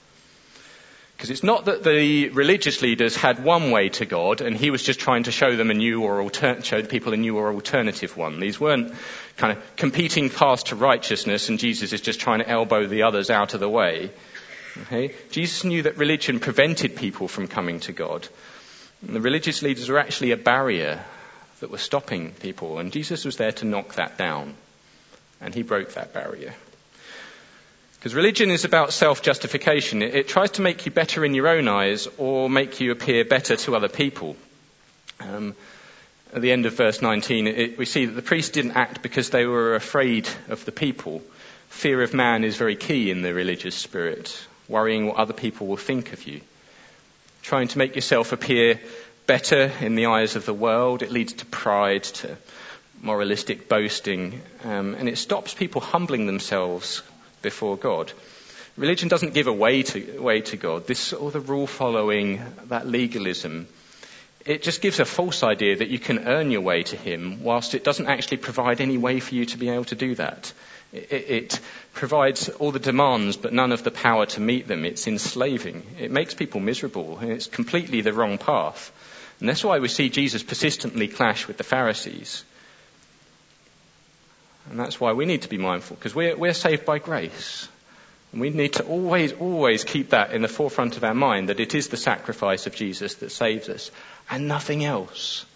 Because 1.17 1.31
it's 1.31 1.43
not 1.43 1.65
that 1.65 1.83
the 1.83 2.29
religious 2.29 2.83
leaders 2.83 3.17
had 3.17 3.43
one 3.43 3.71
way 3.71 3.89
to 3.89 4.05
God 4.05 4.43
and 4.43 4.55
he 4.55 4.71
was 4.71 4.83
just 4.83 5.01
trying 5.01 5.23
to 5.23 5.33
show 5.33 5.57
them 5.57 5.71
a 5.71 5.75
new 5.75 6.03
or 6.03 6.21
alter- 6.21 6.63
show 6.63 6.83
the 6.83 6.89
people 6.89 7.15
a 7.15 7.17
new 7.17 7.39
or 7.39 7.53
alternative 7.53 8.17
one. 8.19 8.39
These 8.39 8.61
weren't 8.61 8.93
kind 9.39 9.57
of 9.57 9.77
competing 9.77 10.29
paths 10.29 10.65
to 10.65 10.77
righteousness 10.77 11.49
and 11.49 11.59
Jesus 11.59 11.95
is 11.95 12.03
just 12.03 12.21
trying 12.21 12.41
to 12.41 12.49
elbow 12.49 12.87
the 12.87 13.05
others 13.05 13.31
out 13.31 13.55
of 13.55 13.61
the 13.61 13.69
way. 13.69 14.11
Okay? 14.83 15.15
Jesus 15.31 15.65
knew 15.65 15.83
that 15.85 15.97
religion 15.97 16.39
prevented 16.39 16.97
people 16.97 17.29
from 17.29 17.49
coming 17.49 17.81
to 17.81 17.93
God. 17.93 18.29
And 19.01 19.17
the 19.17 19.21
religious 19.21 19.63
leaders 19.63 19.89
were 19.89 19.99
actually 19.99 20.33
a 20.33 20.37
barrier 20.37 21.03
that 21.61 21.71
were 21.71 21.79
stopping 21.79 22.33
people, 22.33 22.79
and 22.79 22.93
Jesus 22.93 23.25
was 23.25 23.37
there 23.37 23.53
to 23.53 23.65
knock 23.65 23.95
that 23.95 24.19
down. 24.19 24.55
And 25.41 25.55
he 25.55 25.63
broke 25.63 25.95
that 25.95 26.13
barrier. 26.13 26.55
Because 28.07 28.15
religion 28.15 28.53
is 28.53 28.65
about 28.65 28.93
self 28.93 29.21
justification. 29.21 30.01
It, 30.01 30.15
it, 30.15 30.29
tries 30.29 30.53
to 30.53 30.63
make 30.63 30.87
you 30.87 30.93
better 30.93 31.25
in 31.25 31.35
your 31.35 31.49
own 31.49 31.67
eyes 31.67 32.07
or 32.19 32.49
make 32.49 32.81
you 32.81 32.93
appear 32.93 33.25
better 33.25 33.57
to 33.57 33.75
other 33.75 33.89
people. 33.89 34.37
Um, 35.19 35.57
at 36.33 36.41
the 36.41 36.53
end 36.53 36.67
of 36.67 36.75
verse 36.75 37.03
19, 37.03 37.49
it, 37.49 37.77
we 37.77 37.85
see 37.85 38.07
that 38.07 38.13
the 38.13 38.23
priests 38.23 38.53
didn't 38.53 38.77
act 38.77 39.03
because 39.03 39.31
they 39.31 39.45
were 39.45 39.75
afraid 39.75 40.29
of 40.49 40.65
the 40.65 40.71
people. 40.71 41.21
Fear 41.69 42.05
of 42.05 42.15
man 42.15 42.45
is 42.45 42.57
very 42.57 42.77
key 42.77 43.11
in 43.11 43.23
the 43.23 43.35
religious 43.35 43.75
spirit, 43.75 44.41
worrying 44.69 45.09
what 45.09 45.17
other 45.17 45.35
people 45.35 45.67
will 45.67 45.77
think 45.77 46.13
of 46.13 46.29
you. 46.29 46.43
Trying 47.43 47.67
to 47.67 47.79
make 47.79 47.97
yourself 47.97 48.31
appear 48.31 48.79
better 49.27 49.73
in 49.81 49.97
the 49.97 50.07
eyes 50.07 50.37
of 50.37 50.47
the 50.47 50.55
world. 50.55 51.03
It 51.03 51.11
leads 51.11 51.33
to 51.33 51.47
pride, 51.47 52.05
to 52.05 52.37
moralistic 53.03 53.69
boasting, 53.69 54.43
um, 54.63 54.95
and 54.95 55.09
it 55.09 55.19
stops 55.19 55.55
people 55.55 55.81
humbling 55.81 56.27
themselves 56.27 57.03
before 57.43 57.77
God. 57.77 58.13
Religion 58.77 59.09
doesn't 59.09 59.35
give 59.35 59.47
a 59.47 59.53
way 59.53 59.83
to, 59.83 60.21
way 60.21 60.43
to 60.43 60.57
God. 60.57 60.87
This 60.87 61.13
all 61.13 61.31
the 61.31 61.41
rule 61.41 61.67
following, 61.67 62.43
that 62.67 62.87
legalism, 62.87 63.69
it 64.45 64.63
just 64.63 64.81
gives 64.81 65.01
a 65.01 65.05
false 65.05 65.43
idea 65.43 65.77
that 65.77 65.89
you 65.89 65.99
can 65.99 66.27
earn 66.29 66.51
your 66.51 66.61
way 66.61 66.83
to 66.85 66.97
Him, 66.97 67.43
whilst 67.43 67.75
it 67.75 67.85
doesn't 67.85 68.07
actually 68.07 68.37
provide 68.37 68.81
any 68.81 68.99
way 68.99 69.19
for 69.19 69.35
you 69.35 69.45
to 69.47 69.59
be 69.59 69.71
able 69.71 69.87
to 69.87 69.97
do 69.97 70.15
that. 70.15 70.53
It, 70.93 71.13
it 71.13 71.61
provides 71.95 72.49
all 72.49 72.71
the 72.71 72.79
demands, 72.79 73.37
but 73.37 73.53
none 73.53 73.73
of 73.73 73.83
the 73.83 73.91
power 73.91 74.27
to 74.27 74.41
meet 74.41 74.69
them. 74.69 74.85
It's 74.85 75.09
enslaving. 75.09 75.83
It 75.99 76.13
makes 76.13 76.35
people 76.35 76.61
miserable, 76.61 77.19
it's 77.21 77.47
completely 77.47 78.03
the 78.03 78.13
wrong 78.13 78.39
path. 78.39 78.93
And 79.41 79.49
that's 79.49 79.65
why 79.65 79.81
we 79.81 79.89
see 79.89 80.09
Jesus 80.11 80.43
persistently 80.43 81.09
clash 81.09 81.47
with 81.47 81.57
the 81.57 81.65
Pharisees. 81.65 82.45
And 84.71 84.79
that's 84.79 85.01
why 85.01 85.13
we 85.13 85.27
need 85.27 85.43
to 85.43 85.49
be 85.49 85.59
mindful, 85.59 85.97
because 85.97 86.15
we're, 86.15 86.37
we're 86.37 86.55
saved 86.55 86.85
by 86.85 86.99
grace. 86.99 87.69
And 88.33 88.41
we 88.41 88.51
need 88.51 88.75
to 88.75 88.85
always, 88.85 89.33
always 89.33 89.85
keep 89.85 90.11
that 90.11 90.33
in 90.33 90.43
the 90.43 90.49
forefront 90.49 90.97
of 90.97 91.05
our 91.05 91.15
mind 91.15 91.49
that 91.49 91.61
it 91.61 91.75
is 91.75 91.89
the 91.89 91.97
sacrifice 91.97 92.67
of 92.67 92.75
Jesus 92.75 93.15
that 93.17 93.31
saves 93.31 93.69
us 93.69 93.91
and 94.29 94.49
nothing 94.49 94.85
else. 94.85 95.47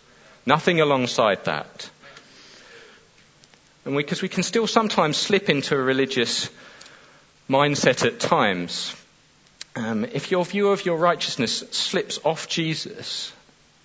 Nothing 0.46 0.80
alongside 0.80 1.44
that. 1.44 1.90
And 3.84 3.96
because 3.96 4.22
we, 4.22 4.26
we 4.26 4.30
can 4.30 4.42
still 4.42 4.66
sometimes 4.66 5.16
slip 5.16 5.50
into 5.50 5.74
a 5.74 5.82
religious 5.82 6.48
mindset 7.48 8.06
at 8.06 8.20
times. 8.20 8.94
Um, 9.74 10.04
if 10.04 10.30
your 10.30 10.44
view 10.44 10.68
of 10.68 10.84
your 10.84 10.96
righteousness 10.96 11.58
slips 11.70 12.20
off 12.24 12.48
Jesus 12.48 13.32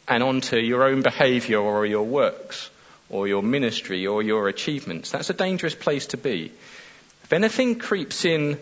and 0.08 0.22
onto 0.22 0.58
your 0.58 0.84
own 0.84 1.02
behavior 1.02 1.60
or 1.60 1.86
your 1.86 2.06
works 2.06 2.70
or 3.10 3.28
your 3.28 3.44
ministry 3.44 4.08
or 4.08 4.24
your 4.24 4.48
achievements, 4.48 5.12
that's 5.12 5.30
a 5.30 5.34
dangerous 5.34 5.76
place 5.76 6.08
to 6.08 6.18
be. 6.18 6.52
If 7.24 7.34
anything 7.34 7.80
creeps 7.80 8.26
in 8.26 8.60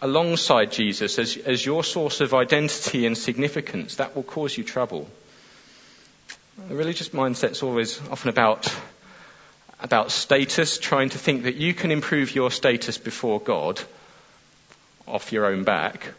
alongside 0.00 0.70
Jesus 0.72 1.18
as, 1.18 1.36
as 1.38 1.64
your 1.64 1.82
source 1.82 2.20
of 2.20 2.34
identity 2.34 3.06
and 3.06 3.16
significance, 3.16 3.96
that 3.96 4.14
will 4.14 4.22
cause 4.22 4.56
you 4.56 4.64
trouble. 4.64 5.08
The 6.68 6.74
religious 6.74 7.08
mindset's 7.08 7.62
always 7.62 8.00
often 8.10 8.28
about, 8.28 8.72
about 9.80 10.10
status, 10.10 10.78
trying 10.78 11.08
to 11.10 11.18
think 11.18 11.44
that 11.44 11.56
you 11.56 11.74
can 11.74 11.90
improve 11.90 12.34
your 12.34 12.50
status 12.50 12.98
before 12.98 13.40
God 13.40 13.80
off 15.06 15.32
your 15.32 15.46
own 15.46 15.64
back, 15.64 16.12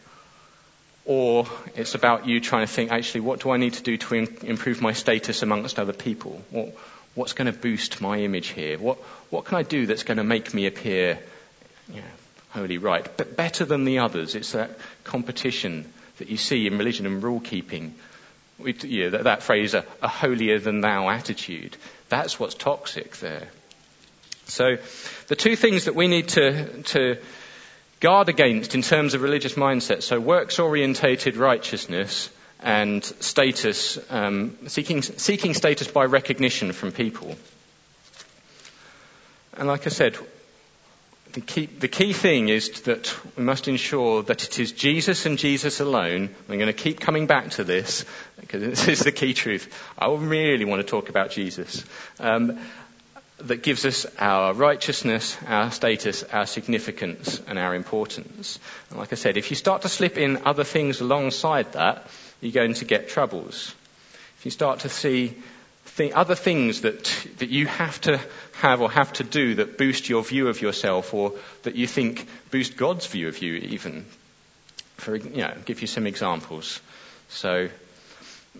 or 1.04 1.46
it's 1.76 1.94
about 1.94 2.26
you 2.26 2.40
trying 2.40 2.66
to 2.66 2.72
think, 2.72 2.90
actually, 2.90 3.20
what 3.20 3.40
do 3.40 3.50
I 3.50 3.56
need 3.56 3.74
to 3.74 3.82
do 3.82 3.96
to 3.96 4.14
improve 4.14 4.82
my 4.82 4.92
status 4.92 5.42
amongst 5.42 5.78
other 5.78 5.92
people? 5.92 6.42
What's 7.16 7.32
going 7.32 7.52
to 7.52 7.58
boost 7.58 8.00
my 8.00 8.18
image 8.18 8.48
here? 8.48 8.78
What, 8.78 8.98
what 9.30 9.46
can 9.46 9.56
I 9.56 9.62
do 9.62 9.86
that's 9.86 10.04
going 10.04 10.18
to 10.18 10.24
make 10.24 10.54
me 10.54 10.66
appear 10.66 11.18
you 11.88 11.96
know, 11.96 12.06
wholly 12.50 12.78
right, 12.78 13.08
but 13.16 13.36
better 13.36 13.64
than 13.64 13.84
the 13.84 13.98
others. 13.98 14.34
It's 14.34 14.52
that 14.52 14.78
competition 15.02 15.92
that 16.18 16.28
you 16.28 16.36
see 16.36 16.66
in 16.66 16.78
religion 16.78 17.06
and 17.06 17.22
rule 17.22 17.40
keeping. 17.40 17.94
You 18.62 19.04
know, 19.04 19.10
that, 19.10 19.24
that 19.24 19.42
phrase, 19.42 19.74
a, 19.74 19.84
a 20.02 20.08
holier 20.08 20.58
than 20.58 20.80
thou 20.80 21.08
attitude. 21.08 21.76
That's 22.08 22.38
what's 22.38 22.54
toxic 22.54 23.16
there. 23.16 23.48
So 24.46 24.76
the 25.26 25.36
two 25.36 25.56
things 25.56 25.86
that 25.86 25.94
we 25.94 26.06
need 26.06 26.28
to, 26.28 26.82
to 26.82 27.18
guard 28.00 28.28
against 28.28 28.74
in 28.74 28.82
terms 28.82 29.14
of 29.14 29.22
religious 29.22 29.54
mindset, 29.54 30.02
so 30.02 30.20
works 30.20 30.58
orientated 30.58 31.36
righteousness 31.36 32.30
and 32.66 33.04
status, 33.04 33.96
um, 34.10 34.58
seeking, 34.66 35.00
seeking 35.00 35.54
status 35.54 35.86
by 35.86 36.04
recognition 36.04 36.72
from 36.72 36.90
people. 36.90 37.36
And 39.56 39.68
like 39.68 39.86
I 39.86 39.90
said, 39.90 40.18
the 41.32 41.42
key, 41.42 41.66
the 41.66 41.86
key 41.86 42.12
thing 42.12 42.48
is 42.48 42.80
that 42.82 43.14
we 43.36 43.44
must 43.44 43.68
ensure 43.68 44.24
that 44.24 44.42
it 44.42 44.58
is 44.58 44.72
Jesus 44.72 45.26
and 45.26 45.38
Jesus 45.38 45.78
alone. 45.78 46.34
I'm 46.48 46.58
going 46.58 46.66
to 46.66 46.72
keep 46.72 46.98
coming 46.98 47.28
back 47.28 47.50
to 47.50 47.62
this 47.62 48.04
because 48.40 48.62
this 48.62 48.88
is 48.88 48.98
the 48.98 49.12
key 49.12 49.32
truth. 49.32 49.72
I 49.96 50.12
really 50.12 50.64
want 50.64 50.82
to 50.82 50.88
talk 50.88 51.08
about 51.08 51.30
Jesus. 51.30 51.84
Um, 52.18 52.58
that 53.38 53.62
gives 53.62 53.84
us 53.84 54.06
our 54.18 54.54
righteousness, 54.54 55.36
our 55.46 55.70
status, 55.70 56.24
our 56.24 56.46
significance, 56.46 57.40
and 57.46 57.58
our 57.60 57.74
importance. 57.76 58.58
And 58.90 58.98
like 58.98 59.12
I 59.12 59.16
said, 59.16 59.36
if 59.36 59.50
you 59.50 59.56
start 59.56 59.82
to 59.82 59.88
slip 59.88 60.16
in 60.16 60.46
other 60.46 60.64
things 60.64 61.00
alongside 61.00 61.74
that, 61.74 62.06
you're 62.40 62.52
going 62.52 62.74
to 62.74 62.84
get 62.84 63.08
troubles. 63.08 63.74
If 64.38 64.44
you 64.44 64.50
start 64.50 64.80
to 64.80 64.88
see 64.88 65.34
th- 65.96 66.12
other 66.12 66.34
things 66.34 66.82
that, 66.82 67.04
that 67.38 67.48
you 67.48 67.66
have 67.66 68.00
to 68.02 68.20
have 68.60 68.80
or 68.80 68.90
have 68.90 69.12
to 69.14 69.24
do 69.24 69.56
that 69.56 69.78
boost 69.78 70.08
your 70.08 70.22
view 70.22 70.48
of 70.48 70.60
yourself 70.60 71.14
or 71.14 71.32
that 71.62 71.76
you 71.76 71.86
think 71.86 72.26
boost 72.50 72.76
God's 72.76 73.06
view 73.06 73.28
of 73.28 73.40
you 73.42 73.54
even. 73.54 74.04
For, 74.96 75.16
you 75.16 75.42
know, 75.42 75.54
give 75.64 75.80
you 75.80 75.86
some 75.86 76.06
examples. 76.06 76.80
So, 77.28 77.68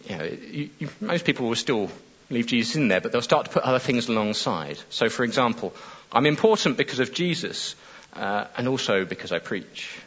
you 0.09 0.17
know, 0.17 0.25
you, 0.25 0.71
you, 0.79 0.89
most 1.01 1.25
people 1.25 1.49
will 1.49 1.55
still 1.55 1.91
leave 2.29 2.47
Jesus 2.47 2.77
in 2.77 2.89
there, 2.89 3.01
but 3.01 3.13
they'll 3.13 3.23
start 3.23 3.47
to 3.47 3.53
put 3.53 3.63
other 3.63 3.79
things 3.79 4.09
alongside. 4.09 4.79
So, 4.91 5.09
for 5.09 5.25
example, 5.25 5.73
I'm 6.13 6.27
important 6.27 6.77
because 6.77 7.01
of 7.01 7.15
Jesus 7.15 7.75
uh, 8.13 8.47
and 8.57 8.69
also 8.69 9.05
because 9.05 9.33
I 9.33 9.39
preach. 9.39 9.99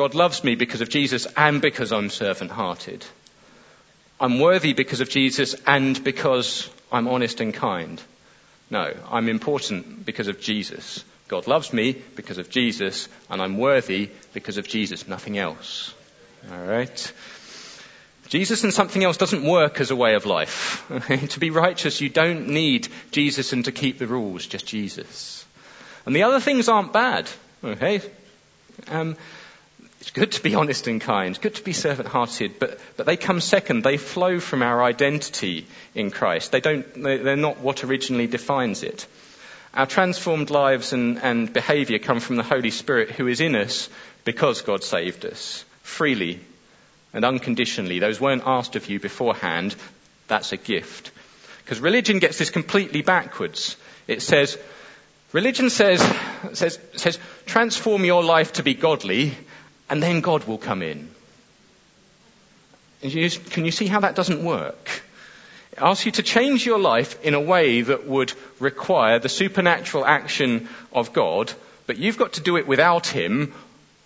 God 0.00 0.14
loves 0.14 0.42
me 0.42 0.54
because 0.54 0.80
of 0.80 0.88
Jesus 0.88 1.26
and 1.36 1.60
because 1.60 1.92
I'm 1.92 2.08
servant 2.08 2.50
hearted. 2.50 3.04
I'm 4.18 4.40
worthy 4.40 4.72
because 4.72 5.02
of 5.02 5.10
Jesus 5.10 5.54
and 5.66 6.02
because 6.02 6.70
I'm 6.90 7.06
honest 7.06 7.42
and 7.42 7.52
kind. 7.52 8.00
No, 8.70 8.94
I'm 9.10 9.28
important 9.28 10.06
because 10.06 10.28
of 10.28 10.40
Jesus. 10.40 11.04
God 11.28 11.46
loves 11.46 11.74
me 11.74 12.02
because 12.16 12.38
of 12.38 12.48
Jesus, 12.48 13.10
and 13.28 13.42
I'm 13.42 13.58
worthy 13.58 14.08
because 14.32 14.56
of 14.56 14.66
Jesus, 14.66 15.06
nothing 15.06 15.36
else. 15.36 15.92
Alright? 16.50 17.12
Jesus 18.28 18.64
and 18.64 18.72
something 18.72 19.04
else 19.04 19.18
doesn't 19.18 19.44
work 19.44 19.82
as 19.82 19.90
a 19.90 19.96
way 19.96 20.14
of 20.14 20.24
life. 20.24 20.82
to 21.28 21.40
be 21.40 21.50
righteous, 21.50 22.00
you 22.00 22.08
don't 22.08 22.48
need 22.48 22.88
Jesus 23.10 23.52
and 23.52 23.66
to 23.66 23.70
keep 23.70 23.98
the 23.98 24.06
rules, 24.06 24.46
just 24.46 24.66
Jesus. 24.66 25.44
And 26.06 26.16
the 26.16 26.22
other 26.22 26.40
things 26.40 26.70
aren't 26.70 26.94
bad. 26.94 27.28
Okay? 27.62 28.00
Um, 28.88 29.18
it's 30.00 30.10
good 30.10 30.32
to 30.32 30.42
be 30.42 30.54
honest 30.54 30.86
and 30.86 31.00
kind, 31.00 31.38
good 31.40 31.56
to 31.56 31.62
be 31.62 31.74
servant 31.74 32.08
hearted, 32.08 32.58
but, 32.58 32.78
but 32.96 33.04
they 33.04 33.18
come 33.18 33.40
second. 33.40 33.82
They 33.82 33.98
flow 33.98 34.40
from 34.40 34.62
our 34.62 34.82
identity 34.82 35.66
in 35.94 36.10
Christ. 36.10 36.52
They 36.52 36.60
don't, 36.60 36.86
they're 37.02 37.36
not 37.36 37.60
what 37.60 37.84
originally 37.84 38.26
defines 38.26 38.82
it. 38.82 39.06
Our 39.74 39.86
transformed 39.86 40.50
lives 40.50 40.94
and, 40.94 41.22
and 41.22 41.52
behaviour 41.52 41.98
come 41.98 42.20
from 42.20 42.36
the 42.36 42.42
Holy 42.42 42.70
Spirit 42.70 43.10
who 43.10 43.26
is 43.28 43.40
in 43.40 43.54
us 43.54 43.90
because 44.24 44.62
God 44.62 44.82
saved 44.82 45.26
us 45.26 45.64
freely 45.82 46.40
and 47.12 47.24
unconditionally. 47.24 47.98
Those 47.98 48.20
weren't 48.20 48.46
asked 48.46 48.76
of 48.76 48.88
you 48.88 49.00
beforehand. 49.00 49.76
That's 50.28 50.52
a 50.52 50.56
gift. 50.56 51.12
Because 51.62 51.78
religion 51.78 52.20
gets 52.20 52.38
this 52.38 52.50
completely 52.50 53.02
backwards. 53.02 53.76
It 54.08 54.22
says, 54.22 54.58
religion 55.32 55.68
says, 55.68 56.00
says, 56.54 56.78
says, 56.96 57.18
transform 57.44 58.04
your 58.04 58.24
life 58.24 58.54
to 58.54 58.62
be 58.62 58.74
godly, 58.74 59.34
and 59.90 60.00
then 60.00 60.20
God 60.20 60.44
will 60.44 60.56
come 60.56 60.82
in. 60.82 61.10
Can 63.02 63.64
you 63.64 63.72
see 63.72 63.86
how 63.86 64.00
that 64.00 64.14
doesn't 64.14 64.44
work? 64.44 65.02
It 65.72 65.78
asks 65.80 66.06
you 66.06 66.12
to 66.12 66.22
change 66.22 66.64
your 66.64 66.78
life 66.78 67.20
in 67.24 67.34
a 67.34 67.40
way 67.40 67.82
that 67.82 68.06
would 68.06 68.32
require 68.60 69.18
the 69.18 69.28
supernatural 69.28 70.04
action 70.04 70.68
of 70.92 71.12
God, 71.12 71.52
but 71.86 71.98
you've 71.98 72.18
got 72.18 72.34
to 72.34 72.40
do 72.40 72.56
it 72.56 72.68
without 72.68 73.06
Him 73.06 73.52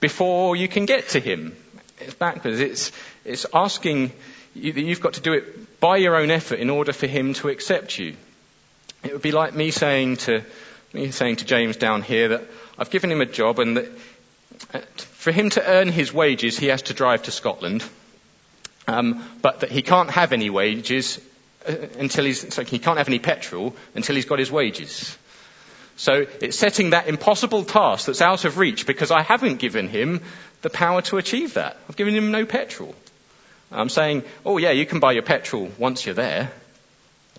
before 0.00 0.56
you 0.56 0.68
can 0.68 0.86
get 0.86 1.10
to 1.10 1.20
Him. 1.20 1.56
It's 2.00 2.14
backwards. 2.14 2.60
It's, 2.60 2.92
it's 3.24 3.46
asking 3.52 4.12
you 4.54 4.72
that 4.72 4.80
you've 4.80 5.00
got 5.00 5.14
to 5.14 5.20
do 5.20 5.32
it 5.32 5.80
by 5.80 5.96
your 5.96 6.16
own 6.16 6.30
effort 6.30 6.60
in 6.60 6.70
order 6.70 6.92
for 6.92 7.06
Him 7.06 7.34
to 7.34 7.48
accept 7.48 7.98
you. 7.98 8.16
It 9.02 9.12
would 9.12 9.22
be 9.22 9.32
like 9.32 9.54
me 9.54 9.70
saying 9.70 10.16
to, 10.18 10.42
me 10.92 11.10
saying 11.10 11.36
to 11.36 11.44
James 11.44 11.76
down 11.76 12.02
here 12.02 12.28
that 12.28 12.42
I've 12.78 12.90
given 12.90 13.10
him 13.10 13.20
a 13.20 13.26
job 13.26 13.58
and 13.58 13.76
that 13.76 13.88
for 15.24 15.32
him 15.32 15.50
to 15.50 15.66
earn 15.66 15.88
his 15.88 16.12
wages, 16.12 16.58
he 16.58 16.66
has 16.66 16.82
to 16.82 16.94
drive 16.94 17.22
to 17.24 17.30
Scotland, 17.30 17.84
um, 18.86 19.24
but 19.42 19.60
that 19.60 19.70
he 19.70 19.82
can't 19.82 20.10
have 20.10 20.32
any 20.32 20.50
wages 20.50 21.20
uh, 21.66 21.74
until 21.98 22.24
he's, 22.24 22.54
so 22.54 22.64
he 22.64 22.78
can't 22.78 22.98
have 22.98 23.08
any 23.08 23.18
petrol 23.18 23.74
until 23.94 24.16
he's 24.16 24.26
got 24.26 24.38
his 24.38 24.52
wages. 24.52 25.16
So 25.96 26.26
it's 26.40 26.58
setting 26.58 26.90
that 26.90 27.06
impossible 27.06 27.64
task 27.64 28.06
that's 28.06 28.20
out 28.20 28.44
of 28.44 28.58
reach 28.58 28.86
because 28.86 29.10
I 29.10 29.22
haven't 29.22 29.60
given 29.60 29.88
him 29.88 30.22
the 30.62 30.70
power 30.70 31.02
to 31.02 31.18
achieve 31.18 31.54
that. 31.54 31.76
I've 31.88 31.96
given 31.96 32.14
him 32.14 32.30
no 32.30 32.44
petrol. 32.44 32.94
I'm 33.70 33.88
saying, 33.88 34.24
oh 34.44 34.58
yeah, 34.58 34.70
you 34.70 34.86
can 34.86 35.00
buy 35.00 35.12
your 35.12 35.22
petrol 35.22 35.70
once 35.78 36.04
you're 36.04 36.14
there. 36.14 36.50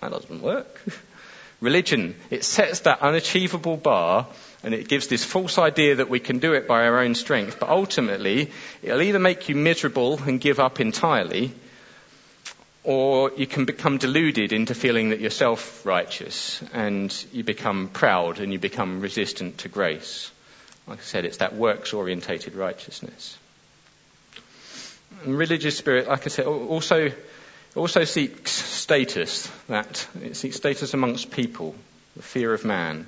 That 0.00 0.10
doesn't 0.10 0.42
work. 0.42 0.80
Religion, 1.60 2.16
it 2.30 2.44
sets 2.44 2.80
that 2.80 3.00
unachievable 3.00 3.76
bar 3.76 4.26
and 4.66 4.74
it 4.74 4.88
gives 4.88 5.06
this 5.06 5.24
false 5.24 5.58
idea 5.58 5.94
that 5.94 6.10
we 6.10 6.18
can 6.18 6.40
do 6.40 6.52
it 6.54 6.66
by 6.66 6.86
our 6.86 6.98
own 6.98 7.14
strength. 7.14 7.60
But 7.60 7.68
ultimately, 7.68 8.50
it'll 8.82 9.00
either 9.00 9.20
make 9.20 9.48
you 9.48 9.54
miserable 9.54 10.18
and 10.18 10.40
give 10.40 10.58
up 10.58 10.80
entirely, 10.80 11.52
or 12.82 13.30
you 13.36 13.46
can 13.46 13.64
become 13.64 13.98
deluded 13.98 14.52
into 14.52 14.74
feeling 14.74 15.10
that 15.10 15.20
you're 15.20 15.30
self 15.30 15.86
righteous 15.86 16.60
and 16.72 17.14
you 17.32 17.44
become 17.44 17.86
proud 17.86 18.40
and 18.40 18.52
you 18.52 18.58
become 18.58 19.00
resistant 19.00 19.58
to 19.58 19.68
grace. 19.68 20.32
Like 20.88 20.98
I 20.98 21.02
said, 21.02 21.24
it's 21.24 21.36
that 21.36 21.54
works 21.54 21.92
orientated 21.92 22.56
righteousness. 22.56 23.38
And 25.24 25.38
religious 25.38 25.78
spirit, 25.78 26.08
like 26.08 26.26
I 26.26 26.28
said, 26.28 26.46
also, 26.46 27.12
also 27.76 28.02
seeks 28.02 28.50
status, 28.50 29.46
that 29.68 30.08
it 30.24 30.34
seeks 30.34 30.56
status 30.56 30.92
amongst 30.92 31.30
people, 31.30 31.76
the 32.16 32.22
fear 32.22 32.52
of 32.52 32.64
man. 32.64 33.06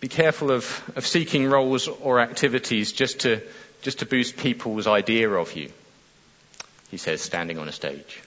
Be 0.00 0.08
careful 0.08 0.50
of, 0.50 0.90
of 0.96 1.06
seeking 1.06 1.46
roles 1.46 1.86
or 1.86 2.20
activities 2.20 2.92
just 2.92 3.20
to, 3.20 3.42
just 3.82 3.98
to 3.98 4.06
boost 4.06 4.38
people's 4.38 4.86
idea 4.86 5.30
of 5.30 5.54
you, 5.54 5.70
he 6.90 6.96
says, 6.96 7.20
standing 7.20 7.58
on 7.58 7.68
a 7.68 7.72
stage. 7.72 8.22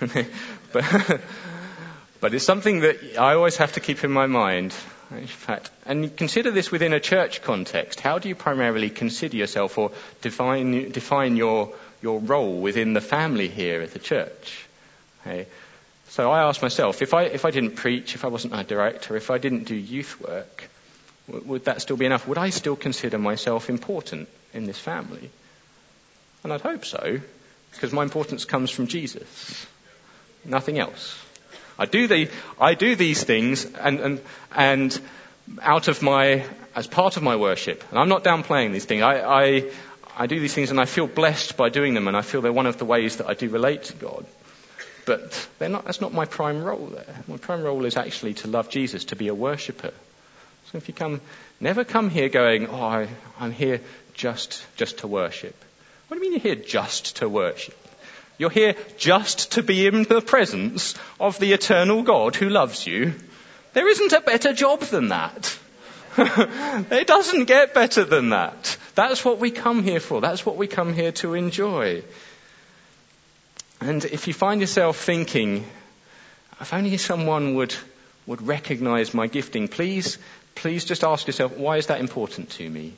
but, 0.72 1.20
but 2.20 2.34
it's 2.34 2.44
something 2.44 2.80
that 2.80 3.16
I 3.18 3.34
always 3.34 3.58
have 3.58 3.72
to 3.74 3.80
keep 3.80 4.02
in 4.02 4.10
my 4.10 4.26
mind. 4.26 4.74
In 5.10 5.26
fact, 5.26 5.70
and 5.86 6.16
consider 6.16 6.50
this 6.50 6.70
within 6.70 6.92
a 6.92 7.00
church 7.00 7.42
context. 7.42 8.00
How 8.00 8.18
do 8.18 8.28
you 8.28 8.34
primarily 8.34 8.90
consider 8.90 9.36
yourself 9.36 9.76
or 9.76 9.90
define, 10.22 10.90
define 10.92 11.36
your, 11.36 11.74
your 12.00 12.20
role 12.20 12.60
within 12.60 12.92
the 12.92 13.00
family 13.00 13.48
here 13.48 13.82
at 13.82 13.92
the 13.92 13.98
church? 13.98 14.66
Okay. 15.20 15.46
So 16.10 16.28
I 16.32 16.42
ask 16.42 16.60
myself, 16.60 17.02
if 17.02 17.14
I, 17.14 17.22
if 17.22 17.44
I 17.44 17.52
didn't 17.52 17.76
preach, 17.76 18.16
if 18.16 18.24
I 18.24 18.28
wasn't 18.28 18.52
a 18.52 18.64
director, 18.64 19.16
if 19.16 19.30
I 19.30 19.38
didn't 19.38 19.68
do 19.68 19.76
youth 19.76 20.20
work, 20.20 20.68
would 21.28 21.66
that 21.66 21.80
still 21.80 21.96
be 21.96 22.04
enough? 22.04 22.26
Would 22.26 22.36
I 22.36 22.50
still 22.50 22.74
consider 22.74 23.16
myself 23.16 23.70
important 23.70 24.28
in 24.52 24.66
this 24.66 24.76
family? 24.76 25.30
And 26.42 26.52
I'd 26.52 26.62
hope 26.62 26.84
so, 26.84 27.20
because 27.70 27.92
my 27.92 28.02
importance 28.02 28.44
comes 28.44 28.72
from 28.72 28.88
Jesus. 28.88 29.66
Nothing 30.44 30.80
else. 30.80 31.16
I 31.78 31.86
do, 31.86 32.08
the, 32.08 32.28
I 32.60 32.74
do 32.74 32.96
these 32.96 33.22
things 33.22 33.64
and, 33.64 34.00
and, 34.00 34.20
and 34.52 35.00
out 35.62 35.86
of 35.86 36.02
my, 36.02 36.44
as 36.74 36.88
part 36.88 37.18
of 37.18 37.22
my 37.22 37.36
worship. 37.36 37.84
And 37.88 38.00
I'm 38.00 38.08
not 38.08 38.24
downplaying 38.24 38.72
these 38.72 38.84
things. 38.84 39.02
I, 39.02 39.20
I, 39.20 39.70
I 40.18 40.26
do 40.26 40.40
these 40.40 40.54
things 40.54 40.72
and 40.72 40.80
I 40.80 40.86
feel 40.86 41.06
blessed 41.06 41.56
by 41.56 41.68
doing 41.68 41.94
them 41.94 42.08
and 42.08 42.16
I 42.16 42.22
feel 42.22 42.40
they're 42.40 42.52
one 42.52 42.66
of 42.66 42.78
the 42.78 42.84
ways 42.84 43.18
that 43.18 43.28
I 43.28 43.34
do 43.34 43.48
relate 43.48 43.84
to 43.84 43.92
God. 43.92 44.26
But 45.58 45.70
not, 45.70 45.84
that's 45.84 46.00
not 46.00 46.12
my 46.12 46.24
prime 46.24 46.62
role 46.62 46.86
there. 46.86 47.16
My 47.26 47.36
prime 47.36 47.62
role 47.62 47.84
is 47.84 47.96
actually 47.96 48.34
to 48.34 48.48
love 48.48 48.68
Jesus, 48.70 49.06
to 49.06 49.16
be 49.16 49.28
a 49.28 49.34
worshipper. 49.34 49.92
So 50.70 50.78
if 50.78 50.86
you 50.86 50.94
come, 50.94 51.20
never 51.58 51.84
come 51.84 52.10
here 52.10 52.28
going, 52.28 52.68
oh, 52.68 52.82
I, 52.82 53.08
I'm 53.38 53.50
here 53.50 53.80
just, 54.14 54.64
just 54.76 54.98
to 54.98 55.08
worship. 55.08 55.56
What 56.06 56.18
do 56.18 56.24
you 56.24 56.30
mean 56.30 56.40
you're 56.40 56.54
here 56.54 56.64
just 56.64 57.16
to 57.16 57.28
worship? 57.28 57.76
You're 58.38 58.50
here 58.50 58.76
just 58.98 59.52
to 59.52 59.62
be 59.64 59.86
in 59.86 60.04
the 60.04 60.20
presence 60.20 60.94
of 61.18 61.38
the 61.38 61.52
eternal 61.52 62.02
God 62.02 62.36
who 62.36 62.48
loves 62.48 62.86
you. 62.86 63.12
There 63.72 63.88
isn't 63.88 64.12
a 64.12 64.20
better 64.20 64.52
job 64.52 64.80
than 64.80 65.08
that. 65.08 65.58
it 66.18 67.06
doesn't 67.06 67.44
get 67.44 67.74
better 67.74 68.04
than 68.04 68.30
that. 68.30 68.78
That's 68.94 69.24
what 69.24 69.38
we 69.38 69.50
come 69.50 69.82
here 69.82 70.00
for. 70.00 70.20
That's 70.20 70.46
what 70.46 70.56
we 70.56 70.68
come 70.68 70.94
here 70.94 71.12
to 71.12 71.34
enjoy. 71.34 72.02
And 73.80 74.04
if 74.04 74.28
you 74.28 74.34
find 74.34 74.60
yourself 74.60 74.98
thinking, 74.98 75.64
if 76.60 76.74
only 76.74 76.96
someone 76.98 77.54
would, 77.54 77.74
would 78.26 78.46
recognize 78.46 79.14
my 79.14 79.26
gifting, 79.26 79.68
please, 79.68 80.18
please 80.54 80.84
just 80.84 81.02
ask 81.02 81.26
yourself, 81.26 81.56
why 81.56 81.78
is 81.78 81.86
that 81.86 82.00
important 82.00 82.50
to 82.50 82.68
me? 82.68 82.92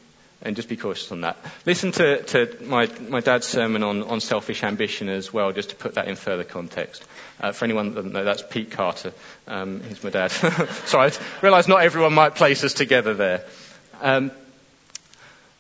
and 0.44 0.56
just 0.56 0.68
be 0.68 0.76
cautious 0.76 1.10
on 1.12 1.20
that. 1.22 1.36
Listen 1.66 1.92
to, 1.92 2.22
to 2.24 2.56
my, 2.64 2.88
my 3.08 3.20
dad's 3.20 3.46
sermon 3.46 3.82
on, 3.82 4.02
on 4.02 4.20
selfish 4.20 4.64
ambition 4.64 5.08
as 5.08 5.32
well, 5.32 5.52
just 5.52 5.70
to 5.70 5.76
put 5.76 5.94
that 5.94 6.08
in 6.08 6.16
further 6.16 6.44
context. 6.44 7.04
Uh, 7.40 7.52
for 7.52 7.64
anyone 7.64 7.90
that 7.90 7.94
doesn't 7.94 8.12
know, 8.12 8.24
that's 8.24 8.42
Pete 8.42 8.72
Carter. 8.72 9.12
Um, 9.46 9.80
he's 9.82 10.02
my 10.02 10.10
dad. 10.10 10.28
Sorry, 10.86 11.10
I 11.10 11.40
realise 11.42 11.68
not 11.68 11.82
everyone 11.82 12.12
might 12.12 12.34
place 12.34 12.64
us 12.64 12.74
together 12.74 13.14
there. 13.14 13.44
Um, 14.00 14.32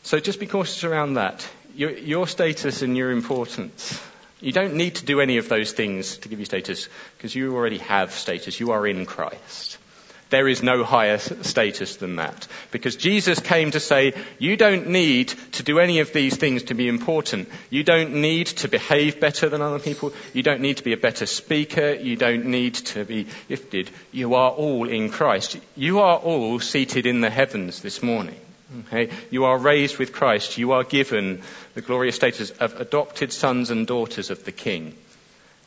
so 0.02 0.18
just 0.18 0.40
be 0.40 0.46
cautious 0.46 0.82
around 0.82 1.14
that. 1.14 1.48
Your, 1.76 1.90
your 1.90 2.26
status 2.26 2.82
and 2.82 2.96
your 2.96 3.12
importance. 3.12 4.02
You 4.42 4.52
don't 4.52 4.74
need 4.74 4.96
to 4.96 5.04
do 5.04 5.20
any 5.20 5.38
of 5.38 5.48
those 5.48 5.72
things 5.72 6.18
to 6.18 6.28
give 6.28 6.40
you 6.40 6.44
status, 6.44 6.88
because 7.16 7.34
you 7.34 7.54
already 7.54 7.78
have 7.78 8.12
status. 8.12 8.60
You 8.60 8.72
are 8.72 8.86
in 8.86 9.06
Christ. 9.06 9.78
There 10.30 10.48
is 10.48 10.62
no 10.62 10.82
higher 10.82 11.18
status 11.18 11.96
than 11.96 12.16
that. 12.16 12.48
Because 12.70 12.96
Jesus 12.96 13.38
came 13.38 13.70
to 13.72 13.80
say, 13.80 14.14
you 14.38 14.56
don't 14.56 14.88
need 14.88 15.28
to 15.52 15.62
do 15.62 15.78
any 15.78 16.00
of 16.00 16.14
these 16.14 16.36
things 16.36 16.62
to 16.64 16.74
be 16.74 16.88
important. 16.88 17.50
You 17.68 17.84
don't 17.84 18.14
need 18.14 18.46
to 18.46 18.68
behave 18.68 19.20
better 19.20 19.50
than 19.50 19.60
other 19.60 19.78
people. 19.78 20.14
You 20.32 20.42
don't 20.42 20.62
need 20.62 20.78
to 20.78 20.84
be 20.84 20.94
a 20.94 20.96
better 20.96 21.26
speaker. 21.26 21.92
You 21.92 22.16
don't 22.16 22.46
need 22.46 22.76
to 22.76 23.04
be 23.04 23.26
gifted. 23.48 23.90
You 24.10 24.34
are 24.34 24.50
all 24.50 24.88
in 24.88 25.10
Christ. 25.10 25.58
You 25.76 26.00
are 26.00 26.16
all 26.16 26.58
seated 26.60 27.04
in 27.04 27.20
the 27.20 27.30
heavens 27.30 27.82
this 27.82 28.02
morning. 28.02 28.40
Mm-hmm. 28.72 28.94
Okay? 28.94 29.14
You 29.30 29.44
are 29.44 29.58
raised 29.58 29.98
with 29.98 30.12
Christ. 30.12 30.58
You 30.58 30.72
are 30.72 30.84
given 30.84 31.42
the 31.74 31.82
glorious 31.82 32.16
status 32.16 32.50
of 32.50 32.80
adopted 32.80 33.32
sons 33.32 33.70
and 33.70 33.86
daughters 33.86 34.30
of 34.30 34.44
the 34.44 34.52
King. 34.52 34.96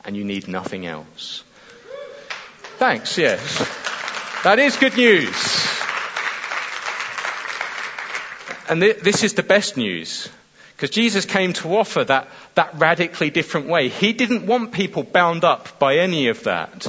And 0.04 0.16
you 0.16 0.24
need 0.24 0.48
nothing 0.48 0.86
else. 0.86 1.44
Thanks, 2.78 3.18
yes. 3.18 3.60
That 4.44 4.60
is 4.60 4.76
good 4.78 4.98
news. 4.98 5.66
And 8.68 8.82
th- 8.82 8.98
this 8.98 9.24
is 9.24 9.34
the 9.34 9.44
best 9.44 9.78
news. 9.78 10.30
Because 10.76 10.90
Jesus 10.90 11.26
came 11.26 11.54
to 11.54 11.78
offer 11.78 12.04
that, 12.04 12.28
that 12.56 12.76
radically 12.76 13.30
different 13.30 13.68
way. 13.68 13.88
He 13.88 14.14
didn't 14.14 14.46
want 14.46 14.74
people 14.74 15.04
bound 15.04 15.44
up 15.44 15.80
by 15.80 15.98
any 15.98 16.28
of 16.28 16.44
that. 16.44 16.88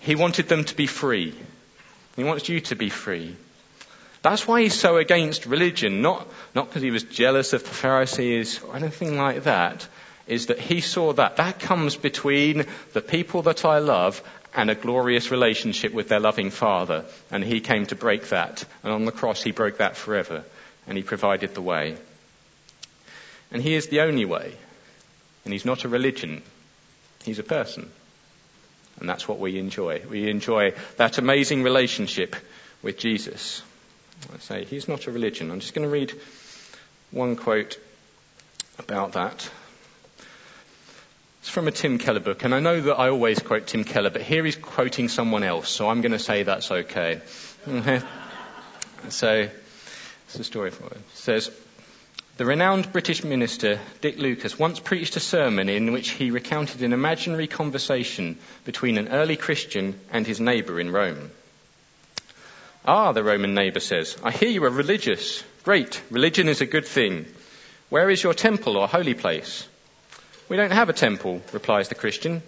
He 0.00 0.14
wanted 0.14 0.48
them 0.48 0.64
to 0.64 0.76
be 0.76 0.86
free. 0.86 1.34
He 2.14 2.24
wants 2.24 2.48
you 2.48 2.60
to 2.60 2.76
be 2.76 2.90
free. 2.90 3.36
That's 4.26 4.48
why 4.48 4.62
he's 4.62 4.74
so 4.74 4.96
against 4.96 5.46
religion, 5.46 6.02
not, 6.02 6.26
not 6.52 6.66
because 6.66 6.82
he 6.82 6.90
was 6.90 7.04
jealous 7.04 7.52
of 7.52 7.62
the 7.62 7.70
Pharisees 7.70 8.60
or 8.60 8.74
anything 8.74 9.16
like 9.16 9.44
that, 9.44 9.86
is 10.26 10.46
that 10.46 10.58
he 10.58 10.80
saw 10.80 11.12
that. 11.12 11.36
That 11.36 11.60
comes 11.60 11.94
between 11.94 12.66
the 12.92 13.00
people 13.00 13.42
that 13.42 13.64
I 13.64 13.78
love 13.78 14.20
and 14.52 14.68
a 14.68 14.74
glorious 14.74 15.30
relationship 15.30 15.92
with 15.92 16.08
their 16.08 16.18
loving 16.18 16.50
Father. 16.50 17.04
And 17.30 17.44
he 17.44 17.60
came 17.60 17.86
to 17.86 17.94
break 17.94 18.30
that. 18.30 18.64
And 18.82 18.92
on 18.92 19.04
the 19.04 19.12
cross, 19.12 19.44
he 19.44 19.52
broke 19.52 19.78
that 19.78 19.96
forever. 19.96 20.42
And 20.88 20.98
he 20.98 21.04
provided 21.04 21.54
the 21.54 21.62
way. 21.62 21.96
And 23.52 23.62
he 23.62 23.74
is 23.74 23.86
the 23.86 24.00
only 24.00 24.24
way. 24.24 24.52
And 25.44 25.52
he's 25.52 25.64
not 25.64 25.84
a 25.84 25.88
religion. 25.88 26.42
He's 27.22 27.38
a 27.38 27.44
person. 27.44 27.88
And 28.98 29.08
that's 29.08 29.28
what 29.28 29.38
we 29.38 29.56
enjoy. 29.56 30.02
We 30.10 30.28
enjoy 30.28 30.72
that 30.96 31.18
amazing 31.18 31.62
relationship 31.62 32.34
with 32.82 32.98
Jesus. 32.98 33.62
I 34.34 34.38
say, 34.38 34.64
he's 34.64 34.88
not 34.88 35.06
a 35.06 35.12
religion. 35.12 35.50
I'm 35.50 35.60
just 35.60 35.74
going 35.74 35.86
to 35.86 35.92
read 35.92 36.12
one 37.10 37.36
quote 37.36 37.78
about 38.78 39.12
that. 39.12 39.50
It's 41.40 41.48
from 41.48 41.68
a 41.68 41.70
Tim 41.70 41.98
Keller 41.98 42.20
book, 42.20 42.44
and 42.44 42.54
I 42.54 42.60
know 42.60 42.80
that 42.80 42.96
I 42.96 43.08
always 43.08 43.38
quote 43.38 43.68
Tim 43.68 43.84
Keller, 43.84 44.10
but 44.10 44.22
here 44.22 44.44
he's 44.44 44.56
quoting 44.56 45.08
someone 45.08 45.44
else, 45.44 45.68
so 45.68 45.88
I'm 45.88 46.00
going 46.00 46.12
to 46.12 46.18
say 46.18 46.42
that's 46.42 46.70
okay. 46.70 47.20
so, 49.08 49.48
it's 50.26 50.38
a 50.38 50.44
story 50.44 50.70
for 50.70 50.86
it. 50.86 50.92
it. 50.92 51.02
says, 51.14 51.50
the 52.36 52.44
renowned 52.44 52.92
British 52.92 53.24
minister 53.24 53.78
Dick 54.00 54.18
Lucas 54.18 54.58
once 54.58 54.78
preached 54.78 55.16
a 55.16 55.20
sermon 55.20 55.68
in 55.68 55.92
which 55.92 56.10
he 56.10 56.30
recounted 56.30 56.82
an 56.82 56.92
imaginary 56.92 57.46
conversation 57.46 58.38
between 58.64 58.98
an 58.98 59.08
early 59.08 59.36
Christian 59.36 59.98
and 60.12 60.26
his 60.26 60.40
neighbour 60.40 60.78
in 60.78 60.90
Rome. 60.90 61.30
Ah, 62.86 63.10
the 63.10 63.24
Roman 63.24 63.52
neighbour 63.52 63.80
says, 63.80 64.16
I 64.22 64.30
hear 64.30 64.48
you 64.48 64.62
are 64.64 64.70
religious. 64.70 65.42
Great, 65.64 66.00
religion 66.10 66.48
is 66.48 66.60
a 66.60 66.66
good 66.66 66.86
thing. 66.86 67.26
Where 67.88 68.08
is 68.08 68.22
your 68.22 68.34
temple 68.34 68.76
or 68.76 68.86
holy 68.86 69.14
place? 69.14 69.66
We 70.48 70.56
don't 70.56 70.70
have 70.70 70.88
a 70.88 70.92
temple, 70.92 71.42
replies 71.52 71.88
the 71.88 71.96
Christian. 71.96 72.42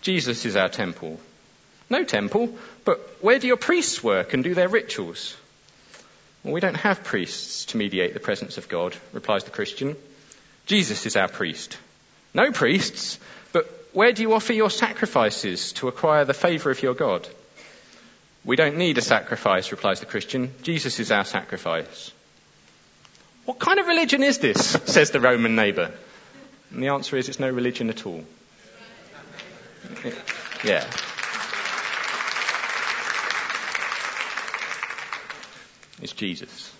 Jesus 0.00 0.46
is 0.46 0.56
our 0.56 0.70
temple. 0.70 1.20
No 1.90 2.04
temple, 2.04 2.56
but 2.84 2.98
where 3.20 3.38
do 3.38 3.46
your 3.46 3.58
priests 3.58 4.02
work 4.02 4.32
and 4.32 4.42
do 4.42 4.54
their 4.54 4.68
rituals? 4.68 5.36
Well, 6.42 6.54
we 6.54 6.60
don't 6.60 6.74
have 6.74 7.04
priests 7.04 7.66
to 7.66 7.76
mediate 7.76 8.14
the 8.14 8.20
presence 8.20 8.56
of 8.56 8.68
God, 8.68 8.96
replies 9.12 9.44
the 9.44 9.50
Christian. 9.50 9.94
Jesus 10.64 11.04
is 11.04 11.16
our 11.16 11.28
priest. 11.28 11.76
No 12.32 12.50
priests, 12.50 13.18
but 13.52 13.66
where 13.92 14.12
do 14.12 14.22
you 14.22 14.32
offer 14.32 14.54
your 14.54 14.70
sacrifices 14.70 15.72
to 15.74 15.88
acquire 15.88 16.24
the 16.24 16.34
favour 16.34 16.70
of 16.70 16.82
your 16.82 16.94
God? 16.94 17.28
We 18.46 18.54
don't 18.54 18.76
need 18.76 18.96
a 18.96 19.02
sacrifice, 19.02 19.72
replies 19.72 19.98
the 19.98 20.06
Christian. 20.06 20.54
Jesus 20.62 21.00
is 21.00 21.10
our 21.10 21.24
sacrifice. 21.24 22.12
What 23.44 23.58
kind 23.58 23.80
of 23.80 23.88
religion 23.88 24.22
is 24.22 24.38
this? 24.38 24.58
says 24.86 25.10
the 25.10 25.20
Roman 25.20 25.56
neighbour. 25.56 25.92
And 26.70 26.80
the 26.80 26.88
answer 26.88 27.16
is 27.16 27.28
it's 27.28 27.40
no 27.40 27.50
religion 27.50 27.90
at 27.90 28.06
all. 28.06 28.24
Yeah. 30.64 30.84
It's 36.00 36.12
Jesus. 36.12 36.72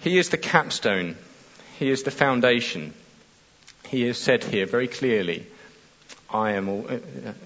He 0.00 0.18
is 0.18 0.30
the 0.30 0.38
capstone. 0.38 1.16
He 1.78 1.90
is 1.90 2.02
the 2.02 2.10
foundation. 2.10 2.92
He 3.86 4.02
has 4.08 4.18
said 4.18 4.42
here 4.42 4.66
very 4.66 4.88
clearly, 4.88 5.46
I 6.28 6.52
am, 6.52 6.68
uh, 6.68 6.98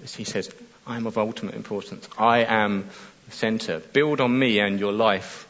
as 0.03 0.15
he 0.15 0.23
says, 0.23 0.49
I 0.89 0.97
am 0.97 1.05
of 1.05 1.19
ultimate 1.19 1.53
importance. 1.53 2.09
I 2.17 2.39
am 2.39 2.89
the 3.27 3.31
center. 3.31 3.77
Build 3.79 4.19
on 4.19 4.37
me 4.37 4.59
and 4.59 4.79
your 4.79 4.91
life 4.91 5.47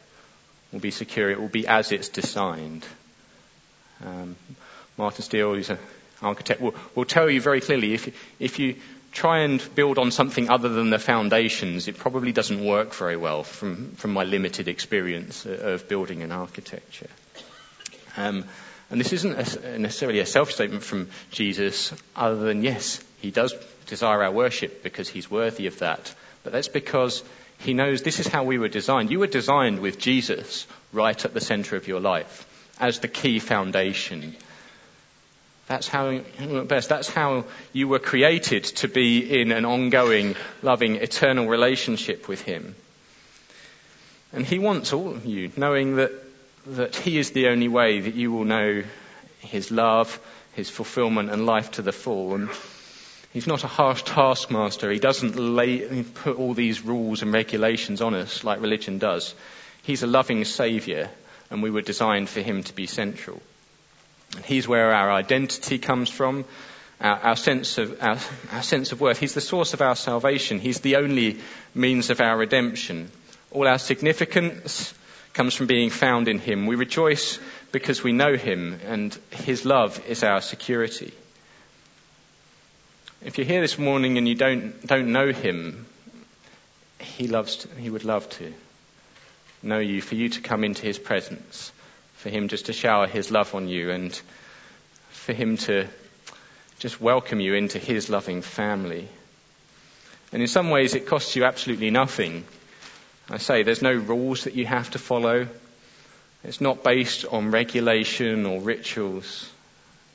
will 0.73 0.81
be 0.81 0.91
secure. 0.91 1.31
It 1.31 1.39
will 1.39 1.47
be 1.47 1.65
as 1.65 1.93
it's 1.93 2.09
designed. 2.09 2.85
Um, 4.05 4.35
Martin 4.97 5.23
Steele, 5.23 5.53
who's 5.53 5.69
an 5.69 5.79
architect, 6.21 6.59
will, 6.59 6.75
will 6.93 7.05
tell 7.05 7.29
you 7.29 7.39
very 7.39 7.61
clearly 7.61 7.93
if, 7.93 8.13
if 8.37 8.59
you 8.59 8.75
try 9.13 9.39
and 9.39 9.63
build 9.75 9.97
on 9.97 10.11
something 10.11 10.49
other 10.49 10.67
than 10.67 10.89
the 10.89 10.99
foundations, 10.99 11.87
it 11.87 11.97
probably 11.97 12.33
doesn't 12.33 12.63
work 12.63 12.93
very 12.93 13.15
well 13.15 13.43
from, 13.43 13.91
from 13.93 14.11
my 14.11 14.25
limited 14.25 14.67
experience 14.67 15.45
of 15.45 15.87
building 15.87 16.21
an 16.21 16.33
architecture. 16.33 17.09
Um, 18.17 18.43
and 18.91 18.99
this 18.99 19.13
isn't 19.13 19.33
a, 19.63 19.79
necessarily 19.79 20.19
a 20.19 20.25
self-statement 20.25 20.83
from 20.83 21.09
Jesus, 21.31 21.93
other 22.13 22.35
than 22.35 22.61
yes, 22.61 23.01
he 23.21 23.31
does 23.31 23.53
desire 23.87 24.23
our 24.23 24.31
worship 24.31 24.83
because 24.83 25.09
he's 25.09 25.29
worthy 25.29 25.67
of 25.67 25.79
that. 25.79 26.13
But 26.43 26.53
that's 26.53 26.69
because 26.69 27.23
he 27.59 27.73
knows 27.73 28.01
this 28.01 28.19
is 28.19 28.27
how 28.27 28.43
we 28.43 28.57
were 28.57 28.69
designed. 28.69 29.11
You 29.11 29.19
were 29.19 29.27
designed 29.27 29.79
with 29.79 29.99
Jesus 29.99 30.65
right 30.93 31.23
at 31.25 31.33
the 31.33 31.41
center 31.41 31.75
of 31.75 31.87
your 31.87 31.99
life 31.99 32.45
as 32.79 32.99
the 32.99 33.07
key 33.07 33.39
foundation. 33.39 34.35
That's 35.67 35.87
how, 35.87 36.19
best, 36.65 36.89
that's 36.89 37.09
how 37.09 37.45
you 37.73 37.87
were 37.87 37.99
created 37.99 38.63
to 38.63 38.87
be 38.87 39.41
in 39.41 39.51
an 39.51 39.65
ongoing, 39.65 40.35
loving, 40.63 40.95
eternal 40.95 41.47
relationship 41.47 42.27
with 42.27 42.41
Him. 42.41 42.75
And 44.31 44.45
He 44.45 44.57
wants 44.57 44.93
all 44.93 45.09
of 45.09 45.25
you, 45.25 45.51
knowing 45.57 45.97
that, 45.97 46.11
that 46.65 46.95
He 46.95 47.19
is 47.19 47.31
the 47.31 47.49
only 47.49 47.67
way 47.67 47.99
that 47.99 48.15
you 48.15 48.31
will 48.31 48.45
know 48.45 48.83
His 49.41 49.69
love, 49.69 50.19
His 50.53 50.69
fulfillment 50.69 51.29
and 51.29 51.45
life 51.45 51.71
to 51.71 51.81
the 51.81 51.91
full. 51.91 52.33
And 52.33 52.49
He's 53.31 53.47
not 53.47 53.63
a 53.63 53.67
harsh 53.67 54.03
taskmaster. 54.03 54.91
He 54.91 54.99
doesn't 54.99 55.35
lay, 55.35 56.03
put 56.03 56.37
all 56.37 56.53
these 56.53 56.81
rules 56.81 57.21
and 57.21 57.31
regulations 57.31 58.01
on 58.01 58.15
us 58.15 58.43
like 58.43 58.61
religion 58.61 58.97
does. 58.97 59.35
He's 59.83 60.01
a 60.01 60.07
loving 60.07 60.45
Saviour, 60.45 61.09
and 61.51 61.61
we 61.61 61.69
were 61.69 61.81
designed 61.81 62.29
for 62.29 62.41
Him 62.41 62.63
to 62.63 62.73
be 62.73 62.87
central. 62.87 63.41
He's 64.45 64.67
where 64.67 64.93
our 64.93 65.11
identity 65.11 65.77
comes 65.77 66.09
from, 66.09 66.45
our, 66.99 67.17
our 67.17 67.35
sense 67.35 67.77
of 67.77 68.01
our, 68.01 68.17
our 68.51 68.63
sense 68.63 68.91
of 68.91 69.01
worth. 69.01 69.19
He's 69.19 69.35
the 69.35 69.41
source 69.41 69.73
of 69.73 69.81
our 69.81 69.95
salvation. 69.95 70.59
He's 70.59 70.79
the 70.79 70.97
only 70.97 71.39
means 71.75 72.09
of 72.09 72.21
our 72.21 72.37
redemption. 72.37 73.11
All 73.51 73.67
our 73.67 73.79
significance 73.79 74.93
comes 75.33 75.55
from 75.55 75.67
being 75.67 75.91
found 75.91 76.27
in 76.27 76.39
Him. 76.39 76.65
We 76.65 76.75
rejoice 76.75 77.39
because 77.71 78.03
we 78.03 78.11
know 78.11 78.35
Him, 78.35 78.79
and 78.85 79.17
His 79.29 79.65
love 79.65 80.03
is 80.07 80.23
our 80.23 80.41
security. 80.41 81.13
If 83.21 83.37
you're 83.37 83.47
here 83.47 83.59
this 83.59 83.77
morning 83.77 84.17
and 84.17 84.25
you 84.29 84.35
don't 84.35 84.87
don't 84.87 85.11
know 85.11 85.33
Him, 85.33 85.85
He 86.99 87.27
loves. 87.27 87.57
To, 87.57 87.67
he 87.75 87.89
would 87.89 88.05
love 88.05 88.29
to 88.29 88.53
know 89.61 89.79
you, 89.79 90.01
for 90.01 90.15
you 90.15 90.29
to 90.29 90.39
come 90.39 90.63
into 90.63 90.83
His 90.83 90.97
presence 90.97 91.73
for 92.13 92.29
Him 92.29 92.47
just 92.47 92.67
to 92.67 92.73
shower 92.73 93.07
His 93.07 93.29
love 93.29 93.55
on 93.55 93.67
you 93.67 93.91
and 93.91 94.13
for 95.09 95.33
Him 95.33 95.57
to 95.57 95.87
just 96.79 97.01
welcome 97.01 97.41
you 97.41 97.55
into 97.55 97.77
His 97.77 98.09
loving 98.09 98.41
family. 98.41 99.09
And 100.31 100.41
in 100.41 100.47
some 100.47 100.69
ways, 100.69 100.95
it 100.95 101.05
costs 101.05 101.35
you 101.35 101.43
absolutely 101.43 101.91
nothing. 101.91 102.45
I 103.29 103.37
say 103.37 103.63
there's 103.63 103.81
no 103.81 103.93
rules 103.93 104.45
that 104.45 104.55
you 104.55 104.65
have 104.65 104.91
to 104.91 104.99
follow. 104.99 105.45
It's 106.45 106.61
not 106.61 106.85
based 106.85 107.25
on 107.25 107.51
regulation 107.51 108.45
or 108.45 108.61
rituals. 108.61 109.49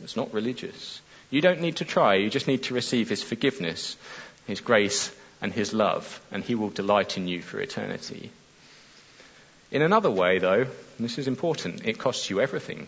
It's 0.02 0.16
not 0.16 0.32
religious. 0.32 1.02
You 1.34 1.40
don't 1.40 1.60
need 1.60 1.78
to 1.78 1.84
try. 1.84 2.14
You 2.14 2.30
just 2.30 2.46
need 2.46 2.62
to 2.64 2.74
receive 2.74 3.08
His 3.08 3.20
forgiveness, 3.20 3.96
His 4.46 4.60
grace, 4.60 5.12
and 5.42 5.52
His 5.52 5.74
love, 5.74 6.20
and 6.30 6.44
He 6.44 6.54
will 6.54 6.70
delight 6.70 7.16
in 7.16 7.26
you 7.26 7.42
for 7.42 7.58
eternity. 7.58 8.30
In 9.72 9.82
another 9.82 10.12
way, 10.12 10.38
though, 10.38 10.66
this 11.00 11.18
is 11.18 11.26
important, 11.26 11.88
it 11.88 11.98
costs 11.98 12.30
you 12.30 12.40
everything. 12.40 12.86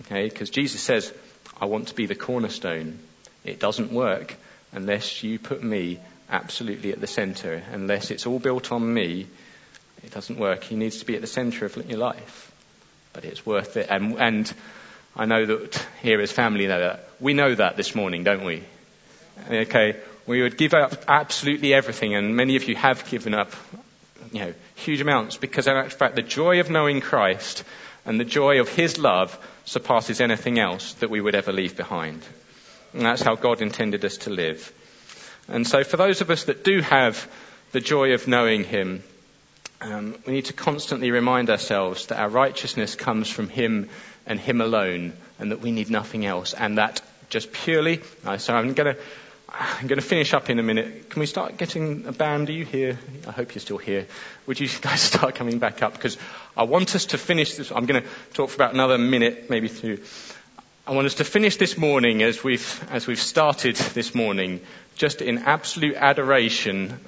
Okay, 0.00 0.28
because 0.28 0.50
Jesus 0.50 0.82
says, 0.82 1.14
I 1.58 1.64
want 1.64 1.88
to 1.88 1.94
be 1.94 2.04
the 2.04 2.14
cornerstone. 2.14 2.98
It 3.42 3.58
doesn't 3.58 3.90
work 3.90 4.34
unless 4.72 5.24
you 5.24 5.38
put 5.38 5.62
me 5.62 5.98
absolutely 6.28 6.92
at 6.92 7.00
the 7.00 7.06
center. 7.06 7.62
Unless 7.72 8.10
it's 8.10 8.26
all 8.26 8.38
built 8.38 8.70
on 8.70 8.92
me, 8.92 9.26
it 10.04 10.10
doesn't 10.10 10.38
work. 10.38 10.62
He 10.64 10.76
needs 10.76 10.98
to 10.98 11.06
be 11.06 11.14
at 11.14 11.22
the 11.22 11.26
center 11.26 11.64
of 11.64 11.74
your 11.88 12.00
life. 12.00 12.52
But 13.14 13.24
it's 13.24 13.46
worth 13.46 13.78
it. 13.78 13.86
And, 13.88 14.20
and 14.20 14.52
I 15.16 15.26
know 15.26 15.44
that 15.44 15.86
here 16.02 16.20
as 16.20 16.32
family 16.32 16.66
know 16.66 16.80
that. 16.80 17.08
We 17.18 17.34
know 17.34 17.54
that 17.54 17.76
this 17.76 17.94
morning, 17.94 18.24
don't 18.24 18.44
we? 18.44 18.62
Okay, 19.50 19.96
we 20.26 20.42
would 20.42 20.56
give 20.56 20.74
up 20.74 21.04
absolutely 21.08 21.74
everything, 21.74 22.14
and 22.14 22.36
many 22.36 22.56
of 22.56 22.68
you 22.68 22.76
have 22.76 23.08
given 23.10 23.34
up 23.34 23.52
you 24.32 24.40
know, 24.40 24.54
huge 24.76 25.00
amounts 25.00 25.36
because 25.36 25.66
in 25.66 25.90
fact 25.90 26.14
the 26.14 26.22
joy 26.22 26.60
of 26.60 26.70
knowing 26.70 27.00
Christ 27.00 27.64
and 28.04 28.18
the 28.18 28.24
joy 28.24 28.60
of 28.60 28.68
His 28.68 28.98
love 28.98 29.36
surpasses 29.64 30.20
anything 30.20 30.58
else 30.58 30.94
that 30.94 31.10
we 31.10 31.20
would 31.20 31.34
ever 31.34 31.52
leave 31.52 31.76
behind. 31.76 32.22
And 32.92 33.02
that's 33.02 33.22
how 33.22 33.34
God 33.34 33.62
intended 33.62 34.04
us 34.04 34.18
to 34.18 34.30
live. 34.30 34.72
And 35.48 35.66
so 35.66 35.84
for 35.84 35.96
those 35.96 36.20
of 36.20 36.30
us 36.30 36.44
that 36.44 36.64
do 36.64 36.80
have 36.80 37.30
the 37.72 37.80
joy 37.80 38.12
of 38.12 38.28
knowing 38.28 38.64
Him, 38.64 39.02
um, 39.80 40.16
we 40.26 40.34
need 40.34 40.46
to 40.46 40.52
constantly 40.52 41.10
remind 41.10 41.50
ourselves 41.50 42.06
that 42.06 42.18
our 42.18 42.28
righteousness 42.28 42.94
comes 42.94 43.30
from 43.30 43.48
Him 43.48 43.88
and 44.26 44.38
Him 44.38 44.60
alone, 44.60 45.12
and 45.38 45.52
that 45.52 45.60
we 45.60 45.72
need 45.72 45.90
nothing 45.90 46.26
else, 46.26 46.54
and 46.54 46.78
that 46.78 47.00
just 47.30 47.52
purely. 47.52 48.00
Uh, 48.24 48.36
so 48.36 48.54
I'm 48.54 48.74
going 48.74 48.94
to 48.94 49.00
I'm 49.52 49.88
going 49.88 49.98
to 49.98 50.06
finish 50.06 50.32
up 50.32 50.48
in 50.48 50.58
a 50.60 50.62
minute. 50.62 51.10
Can 51.10 51.20
we 51.20 51.26
start 51.26 51.56
getting 51.56 52.06
a 52.06 52.12
band? 52.12 52.48
Are 52.48 52.52
you 52.52 52.64
here? 52.64 52.98
I 53.26 53.32
hope 53.32 53.54
you're 53.54 53.60
still 53.60 53.78
here. 53.78 54.06
Would 54.46 54.60
you 54.60 54.68
guys 54.80 55.00
start 55.00 55.34
coming 55.34 55.58
back 55.58 55.82
up? 55.82 55.92
Because 55.94 56.18
I 56.56 56.62
want 56.62 56.94
us 56.94 57.06
to 57.06 57.18
finish 57.18 57.56
this. 57.56 57.72
I'm 57.72 57.86
going 57.86 58.02
to 58.02 58.08
talk 58.32 58.50
for 58.50 58.56
about 58.56 58.74
another 58.74 58.96
minute, 58.98 59.50
maybe 59.50 59.68
two. 59.68 60.02
I 60.86 60.92
want 60.92 61.06
us 61.06 61.14
to 61.14 61.24
finish 61.24 61.56
this 61.56 61.76
morning 61.76 62.22
as 62.22 62.44
we've, 62.44 62.88
as 62.90 63.06
we've 63.06 63.20
started 63.20 63.76
this 63.76 64.14
morning, 64.14 64.60
just 64.94 65.20
in 65.20 65.38
absolute 65.38 65.96
adoration 65.96 66.98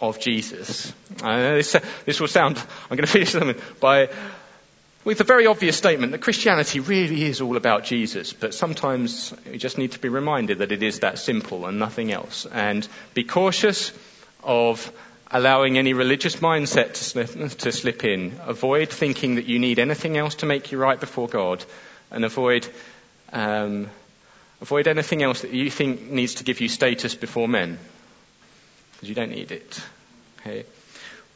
of 0.00 0.20
Jesus. 0.20 0.92
Uh, 1.22 1.54
this, 1.54 1.76
this, 2.04 2.20
will 2.20 2.28
sound, 2.28 2.58
I'm 2.58 2.96
going 2.96 3.06
to 3.06 3.26
finish 3.26 3.34
by 3.80 4.08
with 5.04 5.20
a 5.20 5.24
very 5.24 5.46
obvious 5.46 5.76
statement 5.76 6.12
that 6.12 6.22
Christianity 6.22 6.80
really 6.80 7.24
is 7.24 7.42
all 7.42 7.56
about 7.56 7.84
Jesus, 7.84 8.32
but 8.32 8.54
sometimes 8.54 9.34
we 9.50 9.58
just 9.58 9.76
need 9.76 9.92
to 9.92 9.98
be 9.98 10.08
reminded 10.08 10.58
that 10.58 10.72
it 10.72 10.82
is 10.82 11.00
that 11.00 11.18
simple 11.18 11.66
and 11.66 11.78
nothing 11.78 12.10
else. 12.10 12.46
And 12.46 12.88
be 13.12 13.22
cautious 13.22 13.92
of 14.42 14.90
allowing 15.30 15.76
any 15.76 15.92
religious 15.92 16.36
mindset 16.36 16.94
to 16.94 17.04
slip, 17.04 17.50
to 17.58 17.72
slip 17.72 18.04
in. 18.04 18.38
Avoid 18.46 18.88
thinking 18.88 19.34
that 19.34 19.46
you 19.46 19.58
need 19.58 19.78
anything 19.78 20.16
else 20.16 20.36
to 20.36 20.46
make 20.46 20.72
you 20.72 20.78
right 20.78 20.98
before 20.98 21.28
God, 21.28 21.62
and 22.10 22.24
avoid 22.24 22.66
um, 23.32 23.90
avoid 24.60 24.86
anything 24.86 25.22
else 25.22 25.42
that 25.42 25.52
you 25.52 25.70
think 25.70 26.02
needs 26.10 26.36
to 26.36 26.44
give 26.44 26.60
you 26.60 26.68
status 26.68 27.14
before 27.14 27.48
men, 27.48 27.78
because 29.04 29.08
you 29.08 29.14
don't 29.14 29.30
need 29.30 29.52
it. 29.52 29.80
Okay? 30.40 30.64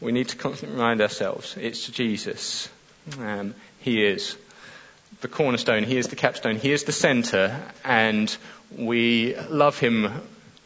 We 0.00 0.12
need 0.12 0.28
to 0.28 0.36
constantly 0.36 0.76
remind 0.76 1.02
ourselves 1.02 1.56
it's 1.58 1.86
Jesus 1.86 2.70
um, 3.18 3.54
he 3.80 4.04
is 4.04 4.36
the 5.20 5.28
cornerstone, 5.28 5.84
He 5.84 5.96
is 5.96 6.08
the 6.08 6.16
capstone, 6.16 6.56
He 6.56 6.72
is 6.72 6.84
the 6.84 6.92
center, 6.92 7.60
and 7.84 8.34
we 8.76 9.34
love 9.48 9.78
Him 9.78 10.22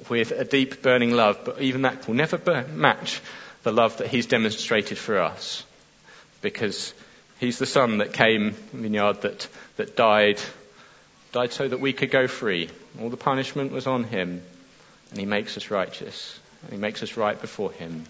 with 0.08 0.32
a 0.32 0.44
deep 0.44 0.82
burning 0.82 1.12
love, 1.12 1.40
but 1.44 1.60
even 1.62 1.82
that 1.82 2.06
will 2.06 2.14
never 2.14 2.66
match 2.68 3.20
the 3.62 3.72
love 3.72 3.98
that 3.98 4.08
He's 4.08 4.26
demonstrated 4.26 4.98
for 4.98 5.18
us. 5.18 5.64
Because 6.40 6.92
He's 7.38 7.58
the 7.58 7.66
Son 7.66 7.98
that 7.98 8.12
came, 8.12 8.52
vineyard, 8.72 9.22
that, 9.22 9.48
that 9.76 9.96
died, 9.96 10.40
died 11.32 11.52
so 11.52 11.66
that 11.68 11.80
we 11.80 11.92
could 11.92 12.10
go 12.10 12.26
free. 12.26 12.68
All 13.00 13.10
the 13.10 13.16
punishment 13.16 13.72
was 13.72 13.86
on 13.86 14.04
Him, 14.04 14.42
and 15.10 15.18
He 15.18 15.26
makes 15.26 15.56
us 15.56 15.70
righteous. 15.70 16.38
He 16.70 16.76
makes 16.76 17.02
us 17.02 17.16
right 17.16 17.40
before 17.40 17.72
Him. 17.72 18.04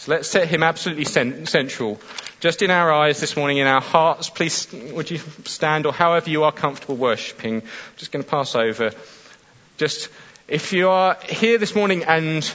So 0.00 0.12
let's 0.12 0.28
set 0.28 0.48
him 0.48 0.62
absolutely 0.62 1.04
central. 1.04 2.00
Just 2.40 2.62
in 2.62 2.70
our 2.70 2.90
eyes 2.90 3.20
this 3.20 3.36
morning, 3.36 3.58
in 3.58 3.66
our 3.66 3.82
hearts, 3.82 4.30
please 4.30 4.66
would 4.72 5.10
you 5.10 5.18
stand 5.44 5.84
or 5.84 5.92
however 5.92 6.30
you 6.30 6.44
are 6.44 6.52
comfortable 6.52 6.96
worshipping. 6.96 7.56
I'm 7.56 7.96
just 7.98 8.10
going 8.10 8.24
to 8.24 8.30
pass 8.30 8.54
over. 8.54 8.92
Just, 9.76 10.08
if 10.48 10.72
you 10.72 10.88
are 10.88 11.18
here 11.28 11.58
this 11.58 11.74
morning 11.74 12.04
and 12.04 12.50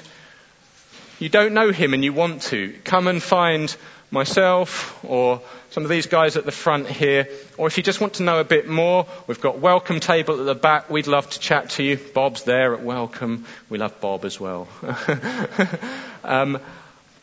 you 1.20 1.30
don't 1.30 1.54
know 1.54 1.72
him 1.72 1.94
and 1.94 2.04
you 2.04 2.14
want 2.14 2.42
to, 2.44 2.74
come 2.84 3.08
and 3.08 3.22
find 3.22 3.76
myself 4.12 5.04
or 5.04 5.42
some 5.72 5.84
of 5.84 5.90
these 5.90 6.06
guys 6.06 6.38
at 6.38 6.46
the 6.46 6.52
front 6.52 6.88
here, 6.88 7.28
or 7.58 7.68
if 7.68 7.78
you 7.78 7.84
just 7.84 8.00
want 8.00 8.16
to 8.16 8.24
know 8.24 8.40
a 8.40 8.44
bit 8.44 8.68
more, 8.68 9.06
we've 9.28 9.42
got 9.42 9.60
welcome 9.60 10.00
table 10.00 10.40
at 10.40 10.46
the 10.46 10.56
back. 10.56 10.90
We'd 10.90 11.08
love 11.08 11.30
to 11.32 11.40
chat 11.40 11.72
to 11.72 11.84
you. 11.84 11.98
Bob's 11.98 12.44
there 12.44 12.74
at 12.74 12.84
welcome. 12.84 13.46
We 13.70 13.78
love 13.78 14.00
Bob 14.00 14.26
as 14.26 14.40
well. 14.40 14.68
um, 16.24 16.60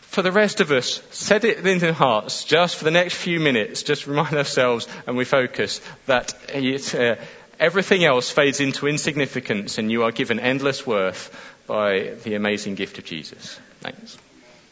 for 0.00 0.20
the 0.20 0.32
rest 0.32 0.60
of 0.60 0.70
us, 0.70 1.02
set 1.10 1.44
it 1.44 1.66
in 1.66 1.82
our 1.82 1.92
hearts 1.92 2.44
just 2.44 2.76
for 2.76 2.84
the 2.84 2.90
next 2.90 3.14
few 3.14 3.40
minutes, 3.40 3.82
just 3.82 4.06
remind 4.06 4.34
ourselves 4.34 4.86
and 5.06 5.16
we 5.16 5.24
focus 5.24 5.80
that 6.04 6.34
uh, 6.54 7.16
everything 7.58 8.04
else 8.04 8.30
fades 8.30 8.60
into 8.60 8.86
insignificance 8.86 9.78
and 9.78 9.90
you 9.90 10.02
are 10.02 10.12
given 10.12 10.38
endless 10.38 10.86
worth 10.86 11.34
by 11.66 12.12
the 12.24 12.34
amazing 12.34 12.74
gift 12.74 12.98
of 12.98 13.04
Jesus. 13.04 13.58
Thanks. 13.80 14.18